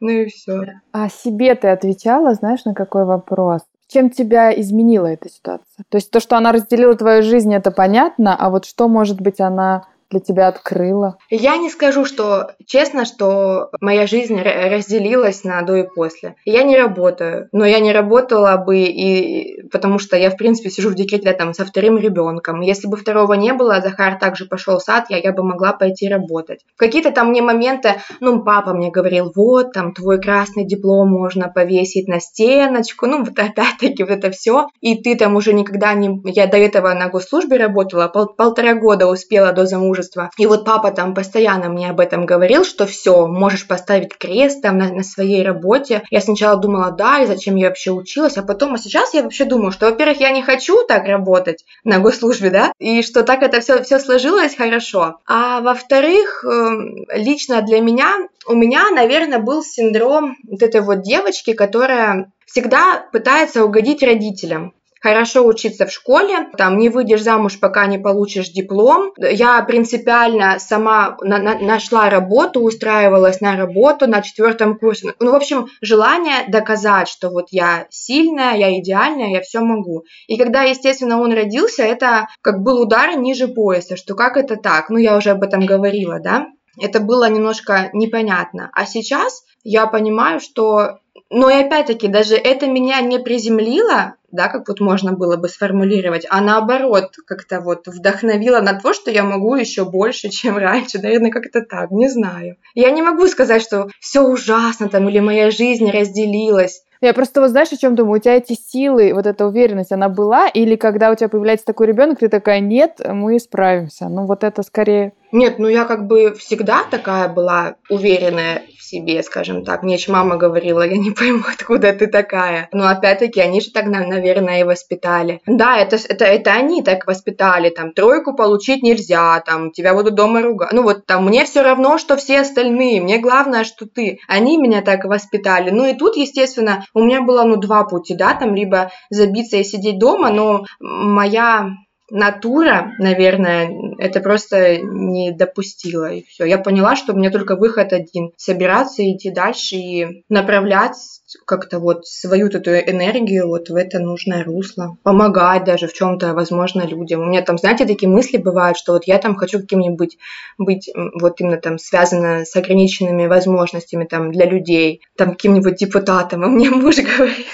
[0.01, 0.81] Ну и все.
[0.93, 3.63] А себе ты отвечала, знаешь, на какой вопрос?
[3.89, 5.85] Чем тебя изменила эта ситуация?
[5.89, 9.41] То есть то, что она разделила твою жизнь, это понятно, а вот что, может быть,
[9.41, 11.19] она для тебя открыла?
[11.29, 16.37] Я не скажу, что честно, что моя жизнь разделилась на до и после.
[16.45, 20.91] Я не работаю, но я не работала бы и потому что я в принципе сижу
[20.91, 22.61] в декрете там со вторым ребенком.
[22.61, 26.09] Если бы второго не было, Захар также пошел в сад, я, я бы могла пойти
[26.09, 26.61] работать.
[26.77, 31.49] В какие-то там мне моменты, ну папа мне говорил, вот там твой красный диплом можно
[31.49, 36.21] повесить на стеночку, ну вот опять-таки вот это все, и ты там уже никогда не,
[36.27, 40.31] я до этого на госслужбе работала, пол, полтора года успела до замужества замужества.
[40.39, 44.79] И вот папа там постоянно мне об этом говорил, что все, можешь поставить крест там
[44.79, 46.03] на, на своей работе.
[46.11, 49.45] Я сначала думала, да, и зачем я вообще училась, а потом, а сейчас я вообще
[49.45, 53.61] думаю, что, во-первых, я не хочу так работать на госслужбе, да, и что так это
[53.61, 55.19] все, все сложилось хорошо.
[55.27, 61.53] А во-вторых, эм, лично для меня, у меня, наверное, был синдром вот этой вот девочки,
[61.53, 64.75] которая всегда пытается угодить родителям
[65.05, 69.13] хорошо учиться в школе, там не выйдешь замуж, пока не получишь диплом.
[69.19, 75.13] Я принципиально сама на на нашла работу, устраивалась на работу на четвертом курсе.
[75.21, 80.05] Ну, в общем, желание доказать, что вот я сильная, я идеальная, я все могу.
[80.27, 84.89] И когда, естественно, он родился, это как был удар ниже пояса, что как это так?
[84.89, 86.47] Ну, я уже об этом говорила, да?
[86.81, 88.71] Это было немножко непонятно.
[88.73, 90.99] А сейчас я понимаю, что
[91.31, 96.27] но и опять-таки, даже это меня не приземлило, да, как вот можно было бы сформулировать,
[96.29, 101.01] а наоборот как-то вот вдохновило на то, что я могу еще больше, чем раньше.
[101.01, 102.57] Наверное, как-то так, не знаю.
[102.75, 106.83] Я не могу сказать, что все ужасно там или моя жизнь разделилась.
[107.01, 108.19] Я просто вот знаешь, о чем думаю?
[108.19, 110.49] У тебя эти силы, вот эта уверенность, она была?
[110.49, 114.09] Или когда у тебя появляется такой ребенок, ты такая, нет, мы справимся?
[114.09, 119.21] Ну вот это скорее Нет, ну я как бы всегда такая была уверенная в себе,
[119.25, 119.83] скажем так.
[119.83, 122.69] Мне еще мама говорила, я не пойму, откуда ты такая.
[122.71, 125.41] Но опять-таки, они же так, наверное, и воспитали.
[125.45, 130.41] Да, это, это, это они так воспитали, там, тройку получить нельзя, там, тебя будут дома
[130.41, 130.73] ругать.
[130.73, 134.21] Ну вот, там, мне все равно, что все остальные, мне главное, что ты.
[134.29, 135.71] Они меня так воспитали.
[135.71, 139.65] Ну и тут, естественно, у меня было, ну, два пути, да, там, либо забиться и
[139.65, 141.71] сидеть дома, но моя
[142.15, 146.45] натура, наверное, это просто не допустила, и все.
[146.45, 150.97] Я поняла, что у меня только выход один– собираться, идти дальше и направлять
[151.45, 156.83] как-то вот свою эту энергию вот в это нужное русло, помогать даже в чем-то, возможно,
[156.83, 157.23] людям.
[157.23, 160.17] У меня там, знаете, такие мысли бывают, что вот я там хочу каким-нибудь
[160.57, 160.89] быть
[161.21, 166.71] вот именно там связано с ограниченными возможностями там для людей, там каким-нибудь депутатом, а мне
[166.71, 167.47] муж говорит,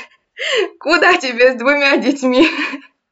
[0.79, 2.47] куда тебе с двумя детьми?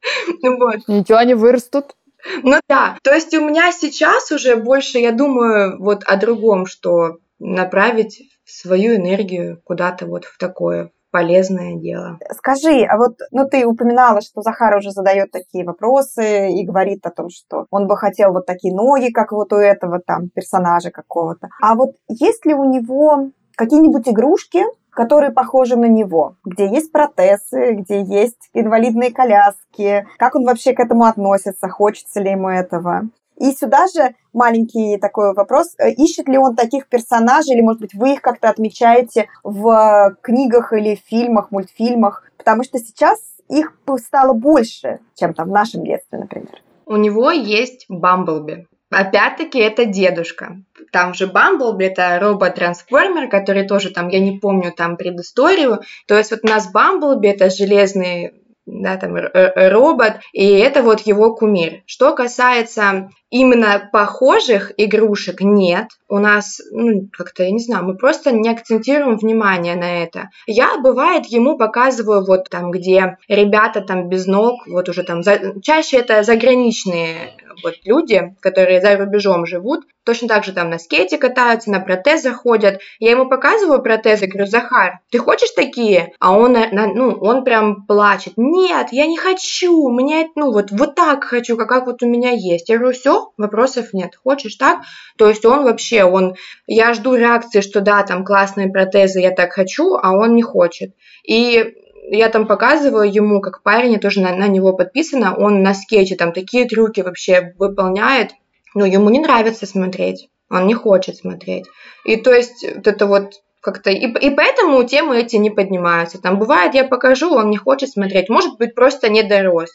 [0.42, 0.76] Вот.
[0.88, 1.94] Ничего, они вырастут.
[2.42, 7.18] Ну да, то есть у меня сейчас уже больше, я думаю, вот о другом, что
[7.38, 12.18] направить свою энергию куда-то вот в такое полезное дело.
[12.36, 17.10] Скажи, а вот, ну ты упоминала, что Захар уже задает такие вопросы и говорит о
[17.10, 21.48] том, что он бы хотел вот такие ноги, как вот у этого там персонажа какого-то.
[21.62, 24.62] А вот есть ли у него какие-нибудь игрушки,
[24.98, 30.80] которые похожи на него, где есть протезы, где есть инвалидные коляски, как он вообще к
[30.80, 33.02] этому относится, хочется ли ему этого.
[33.36, 35.76] И сюда же маленький такой вопрос.
[35.78, 40.72] Э, ищет ли он таких персонажей, или, может быть, вы их как-то отмечаете в книгах
[40.72, 42.24] или фильмах, мультфильмах?
[42.36, 46.60] Потому что сейчас их стало больше, чем там в нашем детстве, например.
[46.86, 48.66] У него есть Бамблби.
[48.90, 50.62] Опять-таки это дедушка.
[50.92, 55.80] Там же Бамблби, это робот-трансформер, который тоже там, я не помню там предысторию.
[56.06, 58.32] То есть вот у нас Бамблби, это железный
[58.70, 61.82] да, там робот, и это вот его кумир.
[61.86, 65.88] Что касается именно похожих игрушек, нет.
[66.08, 70.30] У нас, ну, как-то, я не знаю, мы просто не акцентируем внимание на это.
[70.46, 75.60] Я, бывает, ему показываю вот там, где ребята там без ног, вот уже там, за...
[75.62, 81.18] чаще это заграничные вот люди, которые за рубежом живут, точно так же там на скейте
[81.18, 82.80] катаются, на протезах ходят.
[82.98, 86.12] Я ему показываю протезы, говорю, Захар, ты хочешь такие?
[86.20, 88.34] А он, ну, он прям плачет.
[88.36, 92.30] Нет, я не хочу, мне, ну, вот, вот так хочу, как, как вот у меня
[92.30, 92.68] есть.
[92.68, 94.16] Я говорю, все, вопросов нет.
[94.16, 94.80] Хочешь так?
[95.16, 96.34] То есть он вообще, он,
[96.66, 100.94] я жду реакции, что да, там классные протезы, я так хочу, а он не хочет.
[101.24, 101.74] И
[102.10, 106.16] я там показываю ему, как парень, я тоже на, на него подписана, он на скетче
[106.16, 108.32] там такие трюки вообще выполняет,
[108.74, 111.66] но ему не нравится смотреть, он не хочет смотреть.
[112.04, 113.90] И то есть вот это вот как-то...
[113.90, 116.20] И, и поэтому темы эти не поднимаются.
[116.20, 118.28] Там бывает, я покажу, он не хочет смотреть.
[118.28, 119.70] Может быть, просто не дорос.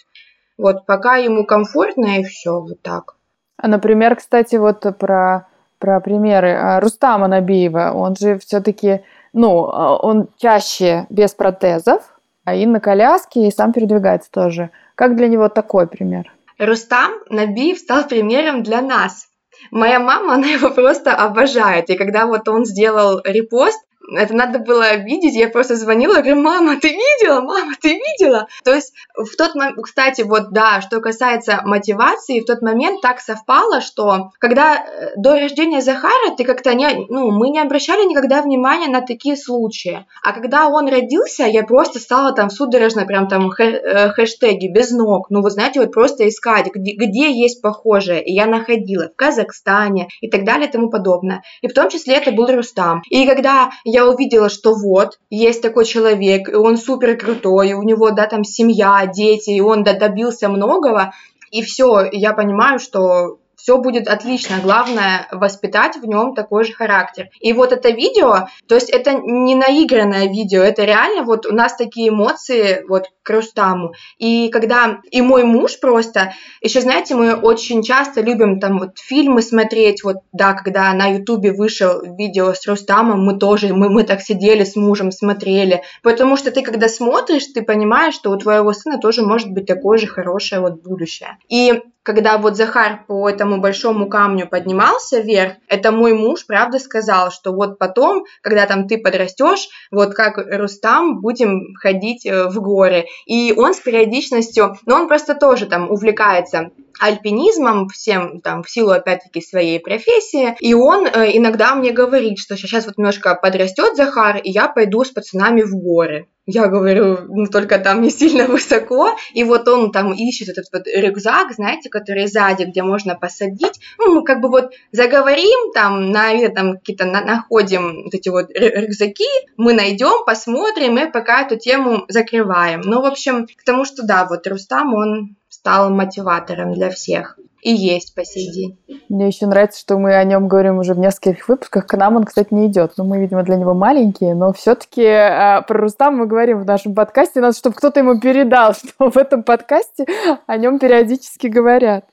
[0.58, 3.16] Вот пока ему комфортно и все, вот так.
[3.64, 5.48] А, например, кстати, вот про,
[5.80, 12.02] про примеры а, Рустама Набиева, он же все-таки, ну, а, он чаще без протезов,
[12.44, 14.70] а и на коляске, и сам передвигается тоже.
[14.96, 16.30] Как для него такой пример?
[16.60, 19.28] Рустам Набиев стал примером для нас.
[19.72, 21.90] Моя мама, она его просто обожает.
[21.90, 23.80] И когда вот он сделал репост,
[24.12, 28.48] это надо было видеть, я просто звонила, говорю, мама, ты видела, мама, ты видела?
[28.64, 33.20] То есть в тот момент, кстати, вот да, что касается мотивации, в тот момент так
[33.20, 38.42] совпало, что когда э, до рождения Захара ты как-то не, ну, мы не обращали никогда
[38.42, 40.06] внимания на такие случаи.
[40.24, 45.28] А когда он родился, я просто стала там судорожно прям там э, хэштеги без ног,
[45.30, 48.24] ну, вы знаете, вот просто искать, где, где есть похожее.
[48.24, 51.44] И я находила в Казахстане и так далее и тому подобное.
[51.62, 53.02] И в том числе это был Рустам.
[53.10, 57.84] И когда я увидела, что вот, есть такой человек, и он супер крутой, и у
[57.84, 61.14] него, да, там семья, дети, и он да, добился многого,
[61.52, 64.58] и все, я понимаю, что все будет отлично.
[64.62, 67.30] Главное воспитать в нем такой же характер.
[67.40, 71.78] И вот это видео, то есть это не наигранное видео, это реально вот у нас
[71.78, 73.94] такие эмоции вот к Рустаму.
[74.18, 79.42] И когда и мой муж просто, еще знаете, мы очень часто любим там вот фильмы
[79.42, 84.20] смотреть, вот да, когда на ютубе вышел видео с Рустамом, мы тоже, мы, мы так
[84.20, 88.98] сидели с мужем, смотрели, потому что ты когда смотришь, ты понимаешь, что у твоего сына
[88.98, 91.38] тоже может быть такое же хорошее вот будущее.
[91.48, 97.32] И когда вот Захар по этому большому камню поднимался вверх, это мой муж, правда, сказал,
[97.32, 103.06] что вот потом, когда там ты подрастешь, вот как Рустам, будем ходить э, в горы.
[103.26, 108.92] И он с периодичностью, но он просто тоже там увлекается альпинизмом, всем там в силу
[108.92, 110.56] опять-таки своей профессии.
[110.60, 115.04] И он э, иногда мне говорит, что сейчас вот немножко подрастет Захар, и я пойду
[115.04, 116.28] с пацанами в горы.
[116.46, 120.84] Я говорю, ну только там не сильно высоко, и вот он там ищет этот вот
[120.88, 123.80] рюкзак, знаете, который сзади, где можно посадить.
[123.98, 128.48] Ну, мы как бы вот заговорим, там, на, там какие-то на, находим вот эти вот
[128.54, 132.82] рюкзаки, мы найдем, посмотрим, и пока эту тему закрываем.
[132.82, 137.72] Ну, в общем, к тому, что да, вот Рустам, он стал мотиватором для всех и
[137.72, 138.78] есть по сей день.
[139.08, 141.86] Мне еще нравится, что мы о нем говорим уже в нескольких выпусках.
[141.86, 142.94] К нам он, кстати, не идет.
[142.98, 144.34] Но ну, мы, видимо, для него маленькие.
[144.34, 147.40] Но все-таки а, про Рустам мы говорим в нашем подкасте.
[147.40, 150.06] Надо, чтобы кто-то ему передал, что в этом подкасте
[150.48, 152.06] о нем периодически говорят.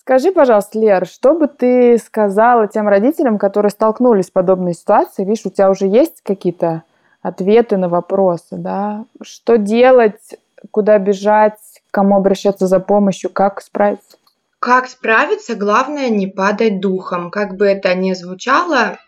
[0.00, 5.28] Скажи, пожалуйста, Лер, что бы ты сказала тем родителям, которые столкнулись с подобной ситуацией?
[5.28, 6.84] Видишь, у тебя уже есть какие-то
[7.20, 9.04] ответы на вопросы, да?
[9.20, 10.38] Что делать,
[10.70, 14.16] куда бежать, кому обращаться за помощью, как справиться?
[14.60, 17.30] Как справиться, главное не падать духом.
[17.30, 18.98] Как бы это ни звучало,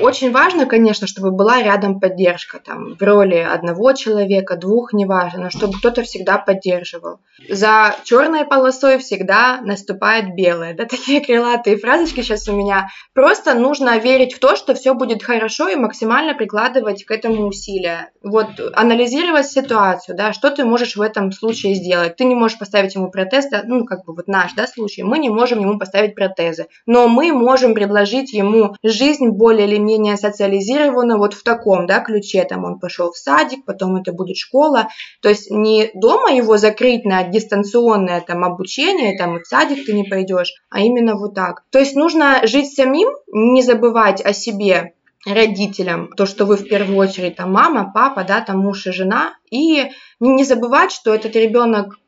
[0.00, 5.50] очень важно, конечно, чтобы была рядом поддержка, там, в роли одного человека, двух, неважно, но
[5.50, 7.20] чтобы кто-то всегда поддерживал.
[7.48, 10.74] За черной полосой всегда наступает белое.
[10.74, 12.88] Да, такие крылатые фразочки сейчас у меня.
[13.14, 18.10] Просто нужно верить в то, что все будет хорошо и максимально прикладывать к этому усилия.
[18.22, 22.16] Вот анализировать ситуацию, да, что ты можешь в этом случае сделать.
[22.16, 25.02] Ты не можешь поставить ему протез, да, ну, как бы вот наш, да, случай.
[25.02, 29.78] Мы не можем ему поставить протезы, но мы можем предложить ему жизнь более более или
[29.78, 32.44] менее социализировано вот в таком да, ключе.
[32.44, 34.88] Там он пошел в садик, потом это будет школа.
[35.20, 39.92] То есть не дома его закрыть на дистанционное там, обучение, там и в садик ты
[39.92, 41.64] не пойдешь, а именно вот так.
[41.70, 44.94] То есть нужно жить самим, не забывать о себе,
[45.24, 49.34] родителям, то, что вы в первую очередь там мама, папа, да, там муж и жена,
[49.50, 51.98] и не забывать, что этот ребенок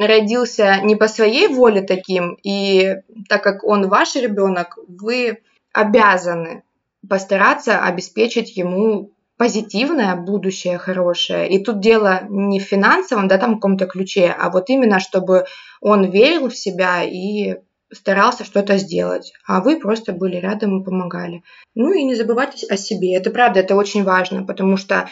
[0.00, 2.96] родился не по своей воле таким, и
[3.28, 5.42] так как он ваш ребенок, вы
[5.74, 6.62] обязаны
[7.08, 11.50] постараться обеспечить ему позитивное будущее хорошее.
[11.50, 15.46] И тут дело не в финансовом, да, там каком-то ключе, а вот именно, чтобы
[15.80, 17.56] он верил в себя и
[17.92, 21.42] старался что-то сделать, а вы просто были рядом и помогали.
[21.74, 23.14] Ну и не забывать о себе.
[23.14, 25.08] Это правда, это очень важно, потому что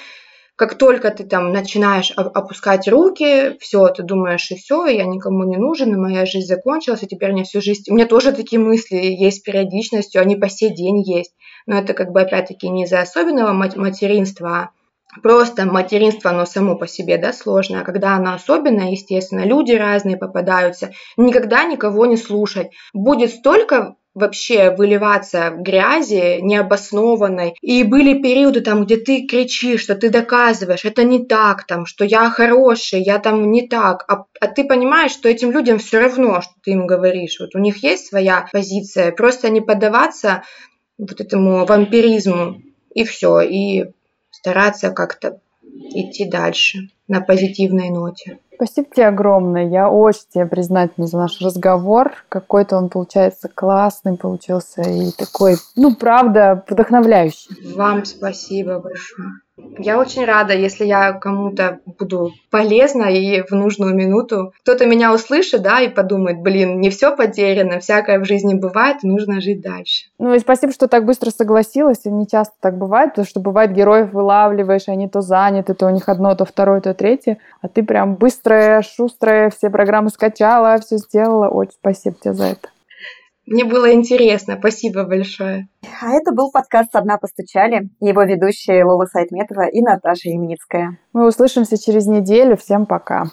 [0.61, 5.57] как только ты там начинаешь опускать руки, все, ты думаешь, и все, я никому не
[5.57, 7.85] нужен, и моя жизнь закончилась, и теперь мне всю жизнь...
[7.89, 11.33] У меня тоже такие мысли есть периодичностью, они по сей день есть.
[11.65, 14.51] Но это как бы опять-таки не из-за особенного материнства,
[15.17, 17.81] а просто материнство, оно само по себе, да, сложное.
[17.81, 20.91] А когда оно особенное, естественно, люди разные попадаются.
[21.17, 22.69] Никогда никого не слушать.
[22.93, 27.55] Будет столько вообще выливаться в грязи необоснованной.
[27.61, 32.05] И были периоды там, где ты кричишь, что ты доказываешь, это не так, там, что
[32.05, 34.05] я хороший, я там не так.
[34.09, 37.39] А, а ты понимаешь, что этим людям все равно, что ты им говоришь.
[37.41, 39.13] Вот у них есть своя позиция.
[39.13, 40.43] Просто не поддаваться
[40.99, 42.63] вот этому вампиризму
[42.95, 43.41] и все.
[43.41, 43.85] И
[44.31, 48.39] стараться как-то идти дальше на позитивной ноте.
[48.63, 49.67] Спасибо тебе огромное.
[49.67, 52.13] Я очень тебе признательна за наш разговор.
[52.29, 57.75] Какой-то он, получается, классный получился и такой, ну, правда, вдохновляющий.
[57.75, 59.29] Вам спасибо большое.
[59.79, 65.63] Я очень рада, если я кому-то буду полезна и в нужную минуту кто-то меня услышит,
[65.63, 70.07] да, и подумает, блин, не все потеряно, всякое в жизни бывает, нужно жить дальше.
[70.19, 73.73] Ну и спасибо, что так быстро согласилась, и не часто так бывает, потому что бывает
[73.73, 77.83] героев вылавливаешь, они то заняты, то у них одно, то второе, то третье, а ты
[77.83, 81.49] прям быстрая, шустрая, все программы скачала, все сделала.
[81.49, 82.69] Очень спасибо тебе за это.
[83.51, 84.57] Мне было интересно.
[84.57, 85.69] Спасибо большое.
[86.01, 87.91] А это был подкаст «Со дна постучали».
[87.99, 90.99] Его ведущие Лола Сайтметова и Наташа Именицкая.
[91.13, 92.57] Мы услышимся через неделю.
[92.57, 93.25] Всем пока.